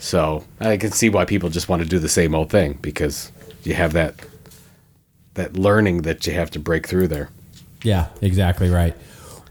[0.00, 3.30] So I can see why people just want to do the same old thing because
[3.62, 4.16] you have that
[5.34, 7.30] that learning that you have to break through there.
[7.84, 8.96] Yeah, exactly right.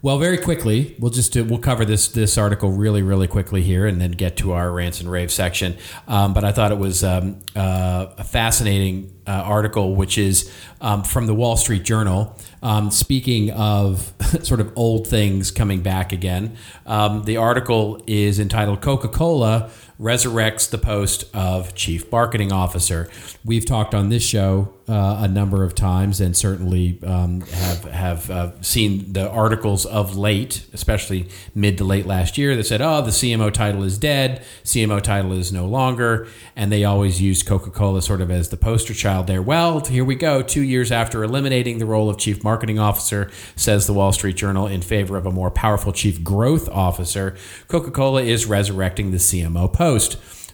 [0.05, 3.87] Well, very quickly, we'll just do, we'll cover this this article really really quickly here,
[3.87, 5.77] and then get to our rants and rave section.
[6.07, 11.03] Um, but I thought it was um, uh, a fascinating uh, article, which is um,
[11.03, 12.37] from the Wall Street Journal.
[12.61, 18.81] Um, speaking of sort of old things coming back again, um, the article is entitled
[18.81, 23.09] "Coca Cola." Resurrects the post of chief marketing officer.
[23.43, 28.29] We've talked on this show uh, a number of times, and certainly um, have have
[28.29, 33.01] uh, seen the articles of late, especially mid to late last year, that said, "Oh,
[33.01, 34.43] the CMO title is dead.
[34.63, 38.57] CMO title is no longer," and they always used Coca Cola sort of as the
[38.57, 39.41] poster child there.
[39.41, 40.43] Well, here we go.
[40.43, 44.67] Two years after eliminating the role of chief marketing officer, says the Wall Street Journal,
[44.67, 47.35] in favor of a more powerful chief growth officer,
[47.67, 49.84] Coca Cola is resurrecting the CMO post.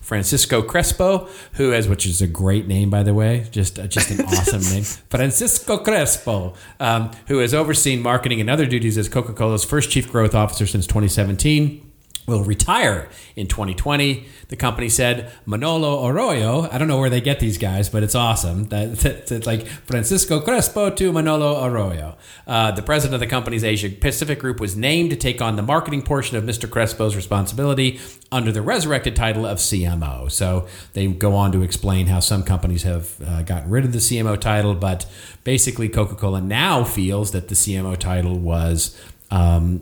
[0.01, 4.09] Francisco Crespo, who has, which is a great name by the way, just uh, just
[4.11, 9.33] an awesome name, Francisco Crespo, um, who has overseen marketing and other duties as Coca
[9.33, 11.90] Cola's first chief growth officer since 2017
[12.27, 14.25] will retire in 2020.
[14.49, 16.69] The company said Manolo Arroyo.
[16.71, 18.65] I don't know where they get these guys, but it's awesome.
[18.65, 22.17] That, that it's like Francisco Crespo to Manolo Arroyo.
[22.45, 25.61] Uh, the president of the company's Asia Pacific group was named to take on the
[25.61, 26.69] marketing portion of Mr.
[26.69, 27.99] Crespo's responsibility
[28.31, 30.31] under the resurrected title of CMO.
[30.31, 33.99] So they go on to explain how some companies have uh, gotten rid of the
[33.99, 35.05] CMO title, but
[35.43, 38.97] basically Coca-Cola now feels that the CMO title was
[39.31, 39.81] um,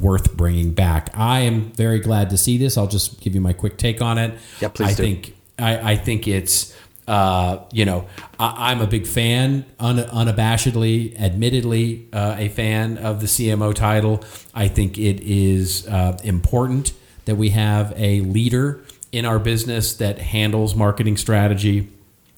[0.00, 1.10] worth bringing back.
[1.14, 2.76] I am very glad to see this.
[2.76, 4.38] I'll just give you my quick take on it.
[4.60, 4.88] Yeah, please.
[4.88, 5.02] I do.
[5.02, 6.76] think I, I think it's.
[7.06, 8.06] Uh, you know,
[8.38, 14.22] I, am a big fan, un, unabashedly, admittedly, uh, a fan of the CMO title.
[14.54, 16.92] I think it is uh, important
[17.24, 21.88] that we have a leader in our business that handles marketing strategy,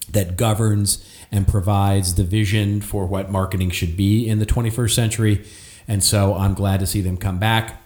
[0.08, 5.44] that governs and provides the vision for what marketing should be in the 21st century.
[5.90, 7.82] And so I'm glad to see them come back.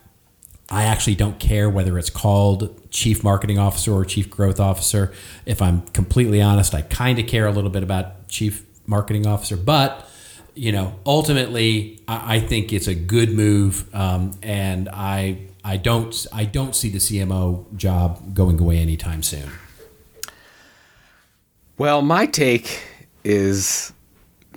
[0.68, 5.10] I actually don't care whether it's called chief marketing officer or chief growth officer.
[5.46, 9.56] If I'm completely honest, I kind of care a little bit about chief marketing officer,
[9.56, 10.06] but
[10.54, 16.44] you know, ultimately, I, think it's a good move, um, and I I don't I
[16.44, 19.50] don't see the CMO job going away anytime soon.
[21.76, 22.82] Well, my take
[23.24, 23.92] is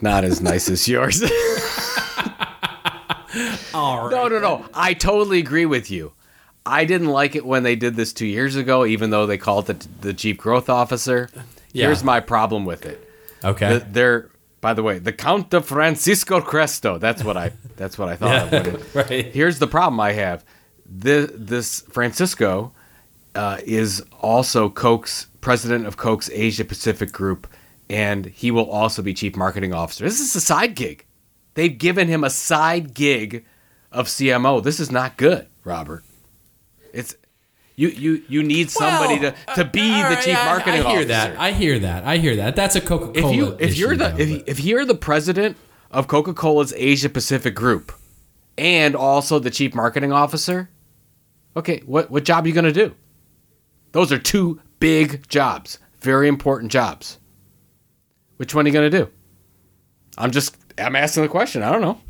[0.02, 1.24] not as nice as yours.
[3.74, 4.12] All right.
[4.12, 4.66] No, no, no.
[4.74, 6.14] I totally agree with you.
[6.66, 9.70] I didn't like it when they did this two years ago, even though they called
[9.70, 11.30] it the chief growth officer.
[11.72, 11.86] Yeah.
[11.86, 13.10] Here's my problem with it.
[13.44, 13.78] Okay.
[13.78, 14.30] The, they're
[14.60, 17.00] by the way, the Count of Francisco Cresto.
[17.00, 17.52] That's what I.
[17.76, 18.52] That's what I thought.
[18.52, 19.26] yeah, of right.
[19.26, 20.44] Here's the problem I have.
[20.86, 22.74] This, this Francisco
[23.36, 27.48] uh, is also Coke's president of Coke's Asia Pacific Group,
[27.90, 30.04] and he will also be chief marketing officer.
[30.04, 31.06] This is a side gig.
[31.58, 33.44] They've given him a side gig
[33.92, 34.62] of CMO.
[34.62, 36.06] This is not good, Robert.
[36.94, 37.16] It's
[37.76, 40.46] You you you need somebody Well, to, to be uh, all the right, chief I-
[40.46, 41.06] marketing I, hear officer.
[41.08, 41.40] that.
[41.40, 42.04] I hear that.
[42.04, 42.56] I hear that.
[42.56, 43.32] That's a Coca Cola.
[43.32, 45.58] if you if you're the if, if you're the president
[45.90, 47.92] of Coca Cola's Asia Pacific group,
[48.56, 50.70] and also the chief marketing officer,
[51.56, 52.94] okay, what what job are you gonna do?
[53.94, 57.18] Those are two big jobs, very important jobs.
[58.36, 59.10] Which one are you gonna do?
[60.20, 61.64] I'm just I'm asking the question.
[61.64, 62.02] I don't know.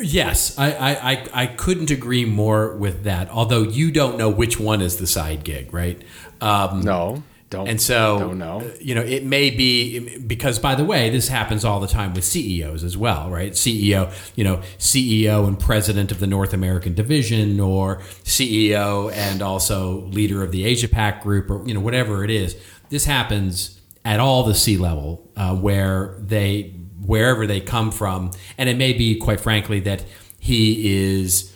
[0.00, 3.28] Yes, I, I, I, I couldn't agree more with that.
[3.30, 6.00] Although you don't know which one is the side gig, right?
[6.40, 7.66] Um, No, don't.
[7.66, 8.70] And so, don't know.
[8.80, 12.24] you know, it may be because, by the way, this happens all the time with
[12.24, 13.52] CEOs as well, right?
[13.52, 20.02] CEO, you know, CEO and president of the North American division, or CEO and also
[20.02, 22.56] leader of the Asia Pac group, or you know, whatever it is.
[22.90, 26.74] This happens at all the C level uh, where they,
[27.10, 30.04] wherever they come from, and it may be, quite frankly, that
[30.38, 31.52] he is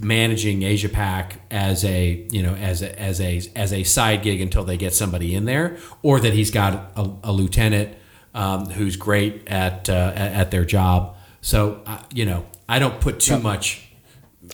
[0.00, 4.40] managing Asia Pac as a you know as a, as a as a side gig
[4.40, 7.94] until they get somebody in there, or that he's got a, a lieutenant
[8.34, 11.14] um, who's great at, uh, at their job.
[11.42, 13.83] So uh, you know, I don't put too much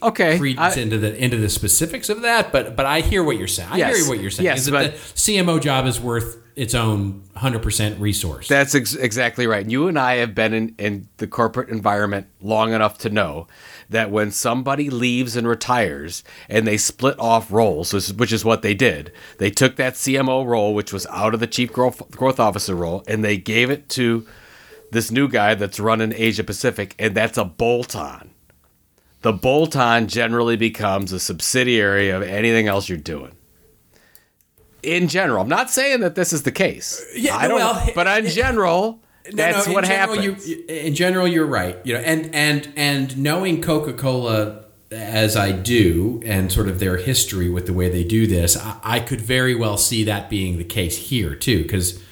[0.03, 3.36] Okay, credence I- into the into the specifics of that, but but I hear what
[3.38, 3.68] you're saying.
[3.72, 3.97] I Yes.
[3.99, 4.45] hear what you're saying.
[4.45, 8.49] Yes, is that but- the CMO job is worth its own hundred percent resource.
[8.49, 9.68] That's ex- exactly right.
[9.68, 13.47] You and I have been in, in the corporate environment long enough to know
[13.88, 18.45] that when somebody leaves and retires and they split off roles, which is, which is
[18.45, 22.11] what they did, they took that CMO role, which was out of the chief growth,
[22.11, 24.26] growth officer role, and they gave it to
[24.93, 28.30] this new guy that's running Asia Pacific, and that's a bolt on.
[29.22, 33.32] The bolt on generally becomes a subsidiary of anything else you're doing.
[34.82, 37.04] In general, I'm not saying that this is the case.
[37.14, 37.58] Yeah, I don't.
[37.58, 40.48] well, but in eh, eh, general, No, that's no, what general, happens.
[40.48, 41.76] You, in general, you're right.
[41.84, 46.96] You know, and and and knowing Coca Cola as I do, and sort of their
[46.96, 50.58] history with the way they do this, I, I could very well see that being
[50.58, 52.02] the case here too, because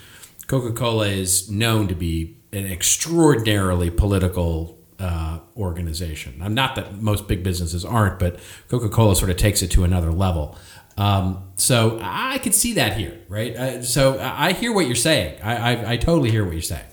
[0.47, 4.78] Coca Cola is known to be an extraordinarily political.
[4.99, 6.41] Uh, organization.
[6.43, 9.85] I'm not that most big businesses aren't, but Coca Cola sort of takes it to
[9.85, 10.57] another level.
[10.97, 13.55] Um, so I could see that here, right?
[13.55, 15.41] Uh, so I I hear what you're saying.
[15.41, 16.87] I, I, I totally hear what you're saying.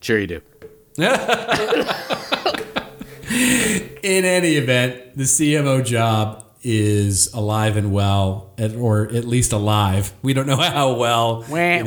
[0.00, 0.40] Sure, you do.
[4.02, 10.12] In any event, the CMO job is alive and well, or at least alive.
[10.22, 11.86] We don't know how well it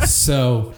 [0.00, 0.10] is.
[0.14, 0.74] so,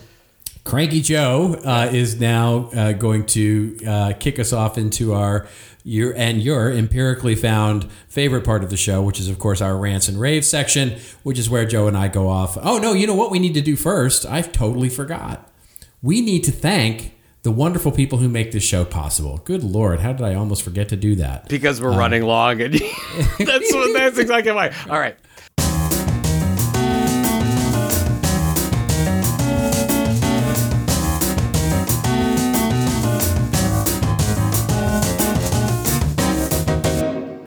[0.64, 5.46] Cranky Joe uh, is now uh, going to uh, kick us off into our
[5.84, 9.76] your and your empirically found favorite part of the show, which is of course our
[9.76, 12.56] rants and raves section, which is where Joe and I go off.
[12.62, 14.24] Oh no, you know what we need to do first?
[14.24, 15.50] I've totally forgot.
[16.00, 19.38] We need to thank the wonderful people who make this show possible.
[19.44, 21.48] Good lord, how did I almost forget to do that?
[21.48, 22.74] Because we're running long, and
[23.38, 23.92] that's what.
[23.92, 24.72] That's exactly why.
[24.88, 25.16] All right.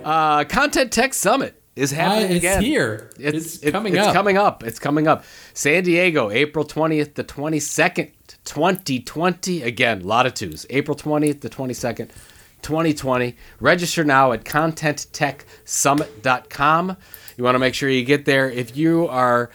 [0.06, 2.62] Uh, Content Tech Summit is happening it's again.
[2.62, 3.10] here.
[3.20, 4.14] It's, It's it- coming it's up.
[4.14, 4.64] coming up.
[4.64, 5.26] It's coming up.
[5.53, 8.12] San Diego, April 20th to 22nd,
[8.45, 9.64] 2020.
[9.64, 10.66] Again, a lot of twos.
[10.70, 12.10] April 20th to 22nd,
[12.62, 13.36] 2020.
[13.60, 16.97] Register now at contenttechsummit.com.
[17.38, 18.49] You want to make sure you get there.
[18.49, 19.49] If you are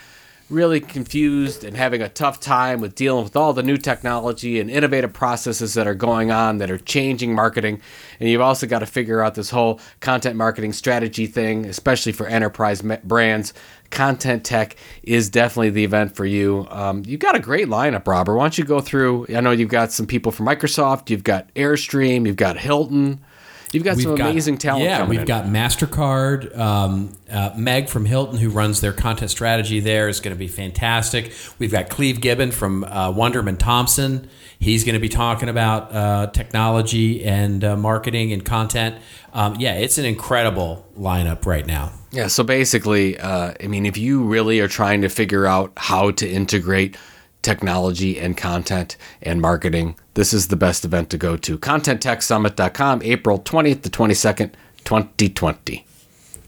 [0.51, 4.71] really confused and having a tough time with dealing with all the new technology and
[4.71, 7.81] innovative processes that are going on that are changing marketing.
[8.19, 12.27] And you've also got to figure out this whole content marketing strategy thing, especially for
[12.27, 13.55] enterprise brands.
[13.91, 16.67] Content Tech is definitely the event for you.
[16.71, 18.37] Um, you've got a great lineup, Robert.
[18.37, 19.27] Why don't you go through?
[19.35, 23.21] I know you've got some people from Microsoft, you've got Airstream, you've got Hilton.
[23.73, 25.27] You've got some amazing talent Yeah, coming we've in.
[25.27, 26.57] got Mastercard.
[26.59, 30.49] Um, uh, Meg from Hilton, who runs their content strategy there, is going to be
[30.49, 31.33] fantastic.
[31.59, 34.29] We've got Cleve Gibbon from uh, Wunderman Thompson.
[34.59, 38.97] He's going to be talking about uh, technology and uh, marketing and content.
[39.33, 41.93] Um, yeah, it's an incredible lineup right now.
[42.11, 46.11] Yeah, so basically, uh, I mean, if you really are trying to figure out how
[46.11, 46.97] to integrate
[47.43, 51.59] technology and content and marketing, this is the best event to go to.
[51.59, 54.53] ContentTechSummit.com, April 20th to 22nd,
[54.85, 55.87] 2020.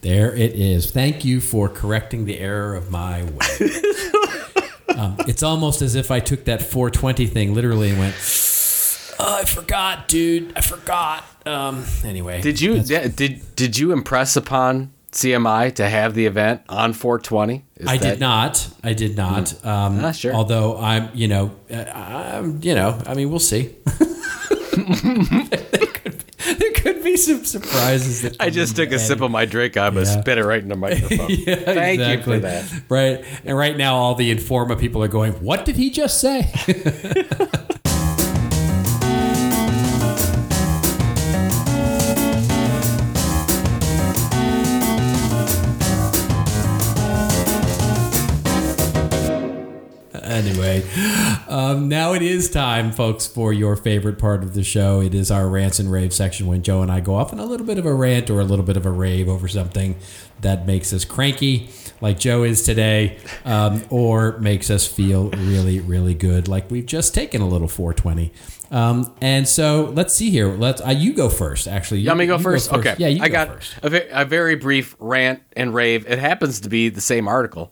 [0.02, 0.90] There it is.
[0.90, 3.70] Thank you for correcting the error of my way.
[4.96, 8.14] um, it's almost as if I took that 420 thing literally and went,
[9.20, 10.52] oh, I forgot, dude.
[10.56, 11.24] I forgot.
[11.46, 12.40] Um, anyway.
[12.40, 17.64] Did you did did you impress upon CMI to have the event on 420?
[17.76, 18.68] Is I that- did not.
[18.82, 19.52] I did not.
[19.64, 20.32] Um, Ah, sure.
[20.34, 23.76] Although I'm, you know, uh, I'm, you know, I mean, we'll see.
[24.72, 28.22] there, could be, there could be be some surprises.
[28.22, 29.76] That I just took a sip of my drink.
[29.76, 30.20] I'm gonna Yeah.
[30.22, 31.28] spit it right in the microphone.
[31.28, 32.34] Yeah, Thank you exactly.
[32.36, 32.82] for that.
[32.88, 36.50] Right, and right now all the Informa people are going, "What did he just say?"
[51.48, 55.00] Um, now it is time, folks, for your favorite part of the show.
[55.00, 57.44] It is our rants and rave section when Joe and I go off on a
[57.44, 59.96] little bit of a rant or a little bit of a rave over something
[60.40, 61.70] that makes us cranky,
[62.00, 67.14] like Joe is today, um, or makes us feel really, really good, like we've just
[67.14, 68.32] taken a little 420.
[68.72, 70.48] Um, and so let's see here.
[70.48, 71.68] Let's uh, you go first.
[71.68, 72.72] Actually, you, You want me go you first?
[72.72, 72.96] Okay.
[72.98, 73.74] Yeah, you I go got first.
[73.82, 76.06] A, a very brief rant and rave.
[76.10, 77.70] It happens to be the same article,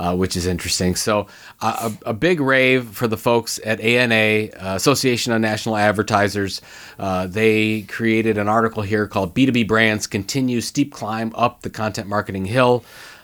[0.00, 0.96] uh, which is interesting.
[0.96, 1.26] So,
[1.60, 6.62] uh, a, a big rave for the folks at ANA, uh, Association of National Advertisers.
[6.98, 12.08] Uh, they created an article here called B2B Brands Continue Steep Climb Up the Content
[12.08, 12.82] Marketing Hill.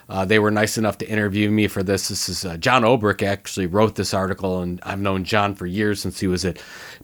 [0.09, 2.07] Uh, they were nice enough to interview me for this.
[2.07, 5.99] This is uh, John Obrick actually wrote this article, and I've known John for years
[6.01, 6.57] since he was at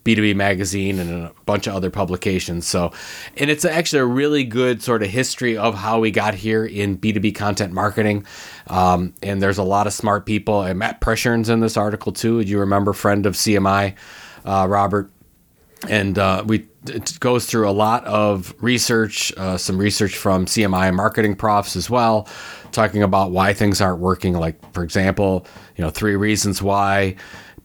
[0.05, 2.65] B2B Magazine and a bunch of other publications.
[2.65, 2.91] So,
[3.35, 6.97] and it's actually a really good sort of history of how we got here in
[6.97, 8.25] B2B content marketing.
[8.67, 10.61] Um, and there's a lot of smart people.
[10.61, 12.43] And Matt Preschern's in this article too.
[12.43, 13.95] Do you remember, friend of CMI,
[14.45, 15.09] uh, Robert
[15.89, 20.93] and uh, we it goes through a lot of research, uh, some research from CMI
[20.93, 22.27] MarketingProfs as well,
[22.71, 24.33] talking about why things aren't working.
[24.33, 25.45] Like, for example,
[25.77, 27.15] you know, three reasons why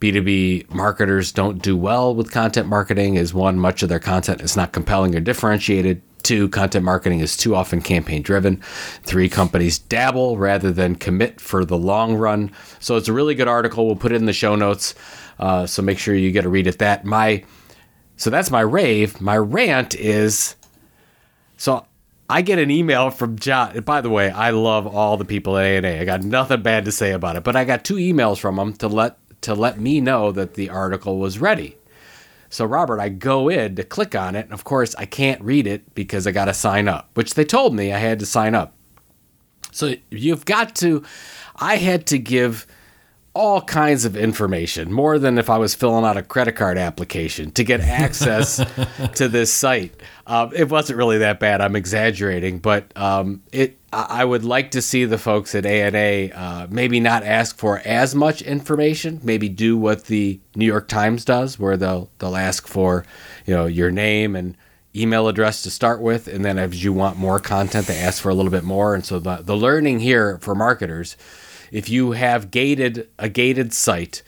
[0.01, 4.57] B2B marketers don't do well with content marketing is one, much of their content is
[4.57, 6.03] not compelling or differentiated.
[6.23, 8.57] Two, content marketing is too often campaign driven.
[9.03, 12.53] Three, companies dabble rather than commit for the long run.
[12.81, 13.87] So it's a really good article.
[13.87, 14.95] We'll put it in the show notes.
[15.39, 17.05] Uh, so make sure you get a read at that.
[17.05, 17.45] My
[18.19, 19.21] so that's my rave.
[19.21, 20.57] My rant is
[21.57, 21.87] so
[22.29, 23.81] I get an email from John.
[23.81, 26.01] By the way, I love all the people at ANA.
[26.01, 28.75] I got nothing bad to say about it, but I got two emails from them
[28.75, 31.77] to let to let me know that the article was ready.
[32.51, 35.69] So Robert, I go in to click on it, and of course I can't read
[35.69, 38.55] it because I got to sign up, which they told me I had to sign
[38.55, 38.75] up.
[39.71, 41.05] So you've got to
[41.57, 42.67] I had to give
[43.39, 47.53] all kinds of information, more than if I was filling out a credit card application
[47.53, 48.57] to get access
[49.15, 49.95] to this site.
[50.27, 51.61] Uh, it wasn't really that bad.
[51.61, 53.79] I'm exaggerating, but um, it.
[53.93, 57.79] I I would like to see the folks at ANA uh, maybe not ask for
[57.85, 59.21] as much information.
[59.23, 63.07] Maybe do what the New York Times does, where they'll they'll ask for,
[63.47, 64.57] you know, your name and
[64.97, 68.31] email address to start with, and then as you want more content, they ask for
[68.31, 68.97] a little bit more.
[68.97, 71.17] And so the the learning here for marketers
[71.71, 74.23] if you have gated a gated site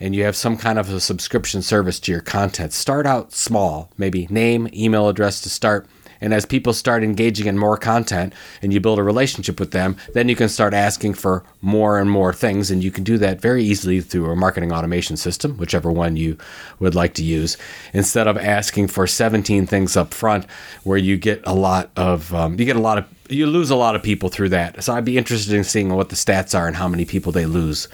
[0.00, 3.90] and you have some kind of a subscription service to your content, start out small,
[3.96, 5.86] maybe name, email address to start.
[6.24, 9.96] And as people start engaging in more content and you build a relationship with them,
[10.14, 12.70] then you can start asking for more and more things.
[12.70, 16.38] And you can do that very easily through a marketing automation system, whichever one you
[16.80, 17.58] would like to use,
[17.92, 20.46] instead of asking for 17 things up front
[20.82, 23.76] where you get a lot of, um, you get a lot of, you lose a
[23.76, 24.82] lot of people through that.
[24.82, 27.44] So I'd be interested in seeing what the stats are and how many people they
[27.44, 27.86] lose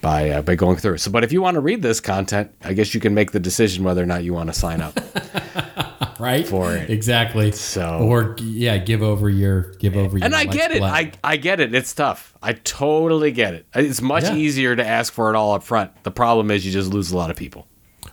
[0.00, 0.98] by uh, by going through.
[0.98, 3.40] So, but if you want to read this content, I guess you can make the
[3.40, 4.98] decision whether or not you want to sign up.
[6.18, 6.90] right for it.
[6.90, 10.78] exactly So- or yeah give over your give over your and I get it.
[10.78, 10.92] blood.
[10.92, 11.74] I I get it.
[11.74, 12.34] It's tough.
[12.42, 13.66] I totally get it.
[13.74, 14.34] It's much Yeah.
[14.36, 15.90] easier to ask for it all up front.
[16.04, 17.66] The problem is you just lose a lot of people.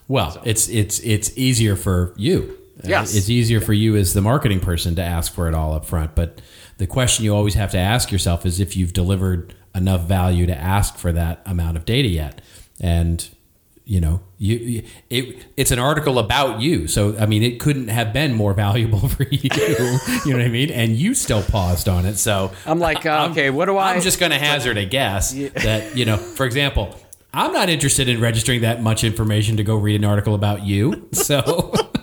[0.07, 3.15] well it's it's it's easier for you Uh, Yes.
[3.15, 6.13] it's easier for you as the marketing person to ask for it all up front
[6.13, 6.41] but
[6.77, 10.55] the question you always have to ask yourself is if you've delivered enough value to
[10.55, 12.41] ask for that amount of data yet
[12.81, 13.29] and
[13.85, 17.87] you know you you- it it's an article about you so i mean it couldn't
[17.87, 19.49] have been more valuable for you
[20.25, 23.29] you know what i mean and you still paused on it so I'm like, uh,
[23.31, 23.93] okay, what do I?
[23.93, 26.97] I'm just going to hazard a guess that, you know, for example,
[27.33, 31.07] I'm not interested in registering that much information to go read an article about you.
[31.11, 31.73] So,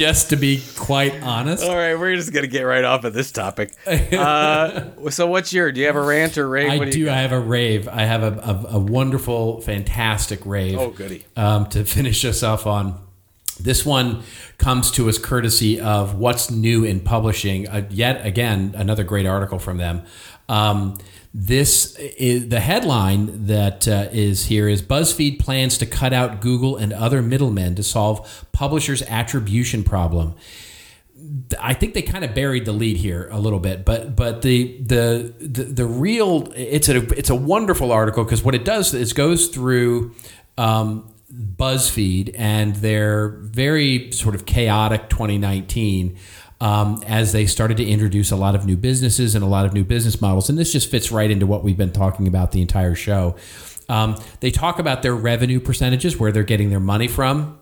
[0.00, 3.30] just to be quite honest, all right, we're just gonna get right off of this
[3.30, 3.74] topic.
[4.10, 5.70] Uh, so, what's your?
[5.72, 6.70] Do you have a rant or rave?
[6.70, 7.08] I What do.
[7.08, 7.86] I have a rave.
[7.86, 10.78] I have a, a, a wonderful, fantastic rave.
[10.78, 11.24] Oh, goody.
[11.36, 13.00] Um, to finish us off on.
[13.58, 14.22] This one
[14.58, 17.68] comes to us courtesy of What's New in Publishing.
[17.68, 20.02] Uh, yet again, another great article from them.
[20.48, 20.98] Um,
[21.32, 26.76] this is the headline that uh, is here is BuzzFeed plans to cut out Google
[26.76, 30.34] and other middlemen to solve publishers' attribution problem.
[31.60, 34.80] I think they kind of buried the lead here a little bit, but but the
[34.82, 39.12] the the, the real it's a it's a wonderful article because what it does is
[39.12, 40.14] goes through
[40.58, 46.16] um, BuzzFeed and their very sort of chaotic 2019
[46.60, 49.72] um, as they started to introduce a lot of new businesses and a lot of
[49.72, 50.48] new business models.
[50.48, 53.36] And this just fits right into what we've been talking about the entire show.
[53.88, 57.59] Um, they talk about their revenue percentages, where they're getting their money from.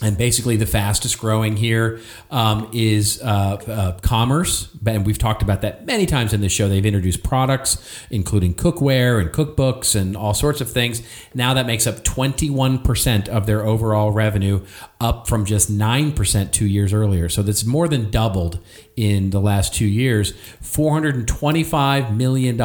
[0.00, 4.68] And basically, the fastest growing here um, is uh, uh, commerce.
[4.86, 6.68] And we've talked about that many times in this show.
[6.68, 7.78] They've introduced products,
[8.08, 11.02] including cookware and cookbooks and all sorts of things.
[11.34, 14.64] Now that makes up 21% of their overall revenue,
[15.00, 17.28] up from just 9% two years earlier.
[17.28, 18.60] So that's more than doubled
[18.94, 20.32] in the last two years.
[20.62, 22.60] $425 million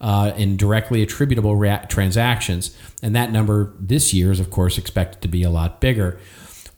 [0.00, 1.56] uh, in directly attributable
[1.88, 2.76] transactions.
[3.02, 6.18] And that number this year is, of course, expected to be a lot bigger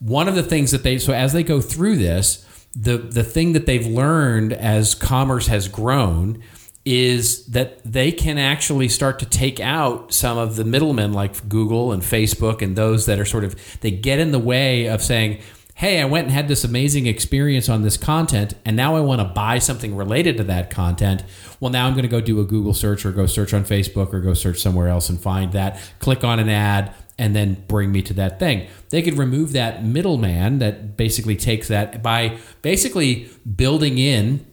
[0.04, 2.44] one of the things that they so as they go through this,
[2.74, 6.42] the the thing that they've learned as commerce has grown
[6.84, 11.92] is that they can actually start to take out some of the middlemen like Google
[11.92, 15.38] and Facebook and those that are sort of they get in the way of saying,
[15.74, 19.20] "Hey, I went and had this amazing experience on this content and now I want
[19.20, 21.22] to buy something related to that content."
[21.60, 24.12] Well, now I'm going to go do a Google search or go search on Facebook
[24.12, 27.92] or go search somewhere else and find that, click on an ad, and then bring
[27.92, 28.68] me to that thing.
[28.90, 34.46] They could remove that middleman that basically takes that by basically building in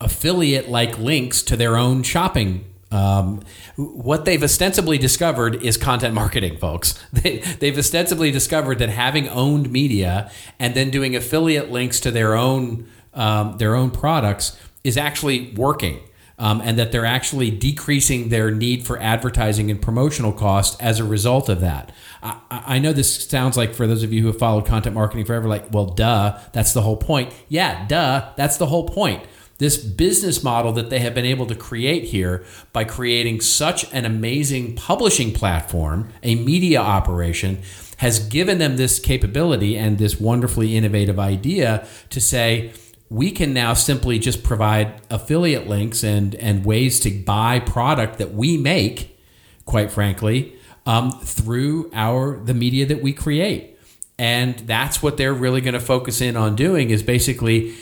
[0.00, 2.64] affiliate like links to their own shopping.
[2.92, 3.42] Um,
[3.76, 7.02] what they've ostensibly discovered is content marketing, folks.
[7.12, 12.34] They, they've ostensibly discovered that having owned media and then doing affiliate links to their
[12.34, 16.00] own um, their own products is actually working
[16.38, 21.04] um, and that they're actually decreasing their need for advertising and promotional costs as a
[21.04, 21.92] result of that.
[22.22, 25.24] I, I, know this sounds like for those of you who have followed content marketing
[25.24, 27.32] forever, like, well, duh, that's the whole point.
[27.48, 29.24] Yeah, duh, that's the whole point.
[29.58, 34.04] This business model that they have been able to create here by creating such an
[34.04, 37.62] amazing publishing platform, a media operation,
[37.98, 42.72] has given them this capability and this wonderfully innovative idea to say,
[43.08, 48.34] we can now simply just provide affiliate links and and ways to buy product that
[48.34, 49.18] we make,
[49.64, 53.78] quite frankly, um, through our the media that we create,
[54.18, 57.74] and that's what they're really going to focus in on doing is basically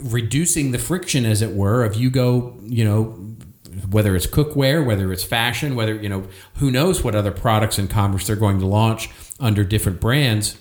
[0.00, 3.04] reducing the friction, as it were, of you go, you know,
[3.88, 7.88] whether it's cookware, whether it's fashion, whether you know, who knows what other products in
[7.88, 10.56] commerce they're going to launch under different brands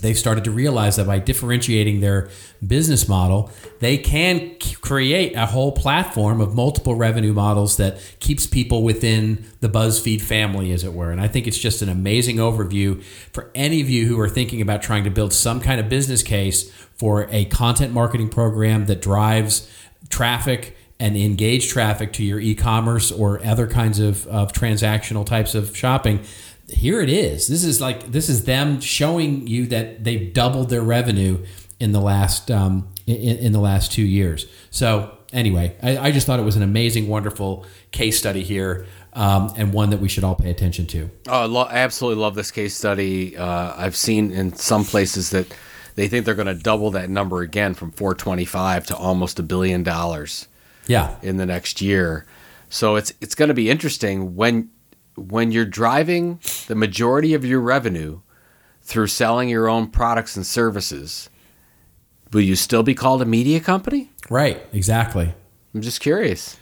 [0.00, 2.28] they've started to realize that by differentiating their
[2.66, 8.82] business model, they can create a whole platform of multiple revenue models that keeps people
[8.82, 11.10] within the BuzzFeed family, as it were.
[11.10, 14.60] And I think it's just an amazing overview for any of you who are thinking
[14.60, 19.00] about trying to build some kind of business case for a content marketing program that
[19.00, 19.70] drives
[20.08, 25.76] traffic and engage traffic to your e-commerce or other kinds of, of transactional types of
[25.76, 26.20] shopping
[26.74, 27.46] here it is.
[27.46, 31.44] This is like this is them showing you that they've doubled their revenue
[31.80, 34.46] in the last um, in, in, the last two years.
[34.70, 38.86] So anyway, I, I, just thought it was an amazing, wonderful case study here.
[39.12, 41.08] Um, and one that we should all pay attention to.
[41.28, 43.36] Oh, I lo- absolutely love this case study.
[43.36, 45.46] Uh, I've seen in some places that
[45.94, 49.84] they think they're going to double that number again from 425 to almost a billion
[49.84, 50.48] dollars.
[50.88, 52.26] Yeah, in the next year.
[52.68, 54.70] So it's it's going to be interesting when
[55.16, 58.20] when you're driving the majority of your revenue
[58.82, 61.30] through selling your own products and services,
[62.32, 64.10] will you still be called a media company?
[64.28, 65.34] Right, exactly.
[65.74, 66.58] I'm just curious.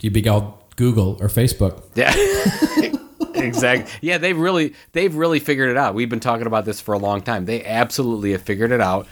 [0.00, 1.82] You'd be called Google or Facebook.
[1.94, 2.14] Yeah.
[3.34, 3.92] exactly.
[4.00, 5.94] Yeah, they've really they've really figured it out.
[5.94, 7.44] We've been talking about this for a long time.
[7.46, 9.06] They absolutely have figured it out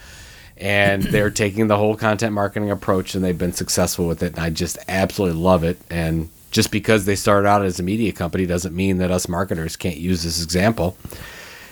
[0.57, 4.35] and they're taking the whole content marketing approach and they've been successful with it.
[4.35, 8.13] And I just absolutely love it and just because they started out as a media
[8.13, 10.95] company doesn't mean that us marketers can't use this example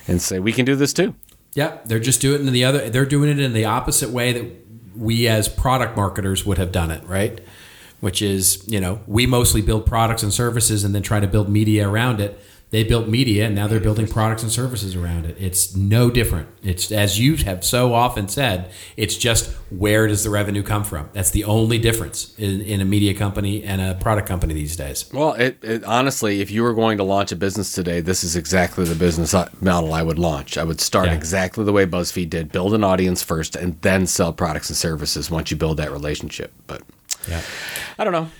[0.10, 1.16] and say we can do this too.
[1.54, 2.90] Yeah, they're just doing it in the other.
[2.90, 4.52] They're doing it in the opposite way that
[4.94, 7.40] we as product marketers would have done it, right?
[8.02, 11.48] Which is, you know, we mostly build products and services and then try to build
[11.48, 12.38] media around it
[12.74, 15.38] they built media and now they're building products and services around it.
[15.40, 16.50] It's no different.
[16.64, 21.08] It's as you have so often said, it's just where does the revenue come from?
[21.14, 25.08] That's the only difference in, in a media company and a product company these days.
[25.14, 28.36] Well, it, it, honestly, if you were going to launch a business today, this is
[28.36, 30.58] exactly the business model I would launch.
[30.58, 31.14] I would start yeah.
[31.14, 35.30] exactly the way BuzzFeed did: build an audience first, and then sell products and services
[35.30, 36.52] once you build that relationship.
[36.66, 36.82] But
[37.30, 37.44] yeah,
[38.00, 38.32] I don't know.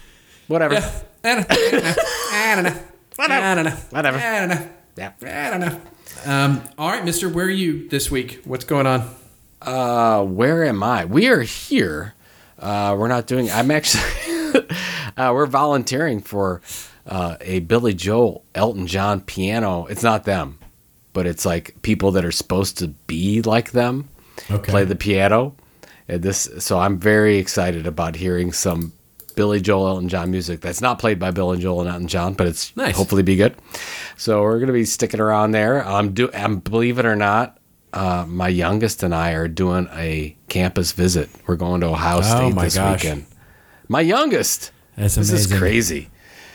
[0.48, 0.74] Whatever.
[0.74, 1.02] Yeah.
[1.24, 1.94] I don't know.
[2.32, 2.84] I don't know.
[3.16, 3.46] Whatever.
[3.46, 3.78] I don't know.
[3.92, 4.18] Whatever.
[4.18, 4.70] I don't know.
[4.96, 5.12] Yeah.
[5.22, 5.82] I don't know.
[6.26, 8.42] Um, all right, Mister, where are you this week?
[8.46, 9.10] What's going on?
[9.62, 11.06] Uh, where am I?
[11.06, 12.14] We are here.
[12.60, 13.50] Uh, we're not doing.
[13.52, 14.04] I'm actually.
[15.18, 16.62] uh, we're volunteering for
[17.08, 19.86] uh, a Billy Joel, Elton John piano.
[19.88, 20.60] It's not them.
[21.14, 24.10] but it's like people that are supposed to be like them
[24.50, 24.72] Okay.
[24.72, 25.56] play the piano.
[26.08, 28.94] And this, so I'm very excited about hearing some
[29.36, 32.34] Billy Joel Elton John music that's not played by Bill and Joel and Elton John,
[32.34, 32.96] but it's Nice.
[32.96, 33.56] hopefully be good.
[34.18, 35.86] So we're gonna be sticking around there.
[35.86, 37.58] I'm do, I'm believe it or not,
[37.94, 41.30] uh, my youngest and I are doing a campus visit.
[41.48, 43.04] We're going to Ohio State Oh my this gosh.
[43.04, 43.26] weekend.
[43.88, 44.72] My youngest.
[44.96, 45.58] That's This is amazing.
[45.60, 46.10] crazy.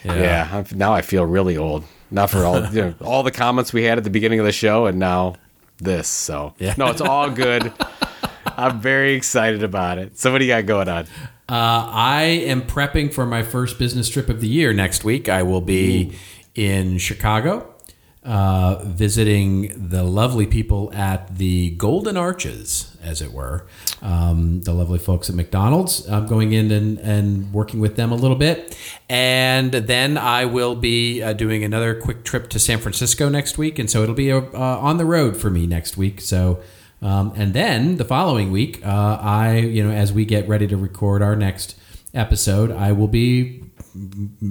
[0.04, 1.84] Yeah, I'm, now I feel really old.
[2.10, 4.52] Not for all you know, all the comments we had at the beginning of the
[4.52, 5.34] show, and now
[5.78, 6.08] this.
[6.08, 6.74] So Yeah.
[6.78, 7.72] no, it's all good.
[8.56, 10.18] I'm very excited about it.
[10.18, 11.06] So what do you got going on?
[11.48, 15.30] Uh, I am prepping for my first business trip of the year next week.
[15.30, 16.12] I will be
[16.54, 17.74] in Chicago,
[18.22, 23.66] uh, visiting the lovely people at the Golden Arches, as it were.
[24.02, 26.06] Um, the lovely folks at McDonald's.
[26.06, 28.76] I'm going in and, and working with them a little bit.
[29.08, 33.78] And then I will be uh, doing another quick trip to San Francisco next week.
[33.78, 36.20] And so it'll be uh, on the road for me next week.
[36.20, 36.60] So.
[37.00, 40.76] Um, and then the following week, uh, I, you know, as we get ready to
[40.76, 41.78] record our next
[42.14, 43.62] episode, I will be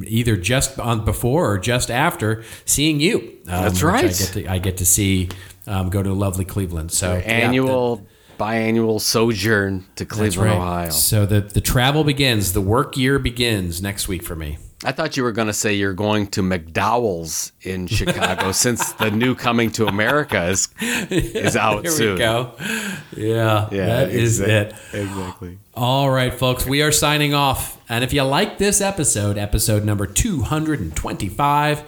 [0.06, 3.18] either just on before or just after seeing you.
[3.48, 4.06] Um, That's right.
[4.06, 5.30] I get to, I get to see,
[5.68, 6.91] um, go to lovely Cleveland.
[6.91, 8.06] So yeah, Annual,
[8.39, 10.58] biannual sojourn to the- Cleveland, right.
[10.58, 10.89] Ohio.
[10.91, 14.58] So the the travel begins, the work year begins next week for me.
[14.86, 19.09] I thought you were going to say you're going to McDowell's in Chicago since the
[19.09, 22.13] new Coming to America is is out Here soon.
[22.13, 22.51] we go.
[23.15, 25.01] Yeah, yeah, that is exact- it.
[25.01, 25.57] Exactly.
[25.73, 27.80] All right, folks, we are signing off.
[27.89, 31.84] And if you like this episode, episode number 225,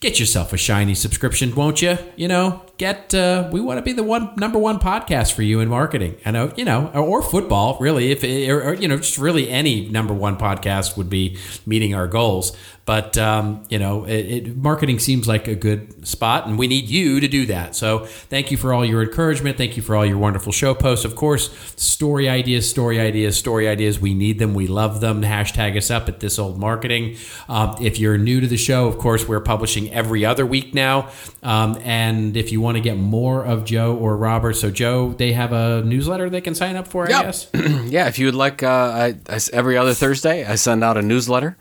[0.00, 1.98] get yourself a shiny subscription, won't you?
[2.16, 5.60] You know, get uh, we want to be the one number one podcast for you
[5.60, 6.16] in marketing.
[6.24, 9.48] I know, you know, or, or football, really, if or, or, you know, just really
[9.48, 12.56] any number one podcast would be meeting our goals.
[12.86, 16.86] But um, you know, it, it, marketing seems like a good spot, and we need
[16.90, 17.74] you to do that.
[17.74, 19.56] So, thank you for all your encouragement.
[19.56, 21.06] Thank you for all your wonderful show posts.
[21.06, 23.98] Of course, story ideas, story ideas, story ideas.
[23.98, 24.52] We need them.
[24.52, 25.22] We love them.
[25.22, 27.16] Hashtag us up at this old marketing.
[27.48, 31.08] Um, if you're new to the show, of course, we're publishing every other week now.
[31.42, 35.32] Um, and if you want to get more of Joe or Robert, so Joe, they
[35.34, 37.06] have a newsletter they can sign up for.
[37.06, 37.22] I Yep.
[37.24, 37.48] guess.
[37.86, 41.02] yeah, if you would like, uh, I, I- every other Thursday I send out a
[41.02, 41.56] newsletter.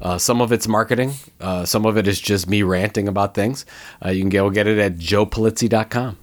[0.00, 3.64] Uh, some of it's marketing, uh, some of it is just me ranting about things.
[4.04, 6.16] Uh, you can go get it at joepulizzi.com.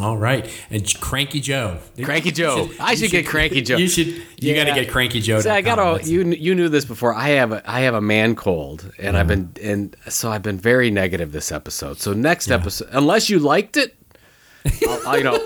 [0.00, 1.78] All right, and Cranky Joe.
[2.02, 2.64] Cranky Joe.
[2.64, 3.76] You I should get Cranky Joe.
[3.76, 4.06] You should.
[4.06, 4.64] You Yeah.
[4.64, 5.42] got to get Cranky Joe.
[5.46, 6.24] I got a you.
[6.24, 7.14] You knew this before.
[7.14, 9.42] I have a I have a man cold, and I've uh-huh.
[9.54, 11.98] been and so I've been very negative this episode.
[11.98, 13.94] So next episode, unless you liked it,
[14.88, 15.38] I'll, I'll, you know,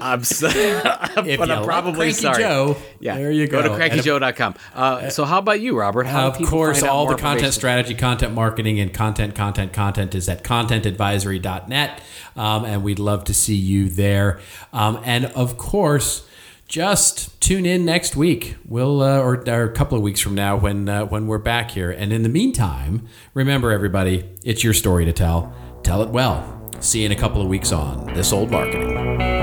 [0.00, 0.48] I'm, so,
[1.14, 2.42] but I'm probably sorry.
[2.42, 3.62] Joe, yeah, there you go.
[3.62, 4.54] Go to crankyjoe.com.
[4.74, 6.06] Uh, so how about you, Robert?
[6.06, 10.44] How of course, all the content strategy, content marketing, and content, content, content is at
[10.44, 12.02] contentadvisory.net.
[12.36, 14.40] Um, and we'd love to see you there.
[14.72, 16.26] Um, and of course,
[16.68, 18.56] just tune in next week.
[18.64, 21.72] We'll, uh, or, or a couple of weeks from now when, uh, when we're back
[21.72, 21.90] here.
[21.90, 25.52] And in the meantime, remember, everybody, it's your story to tell.
[25.82, 26.56] Tell it well.
[26.78, 29.39] See you in a couple of weeks on This Old Marketing.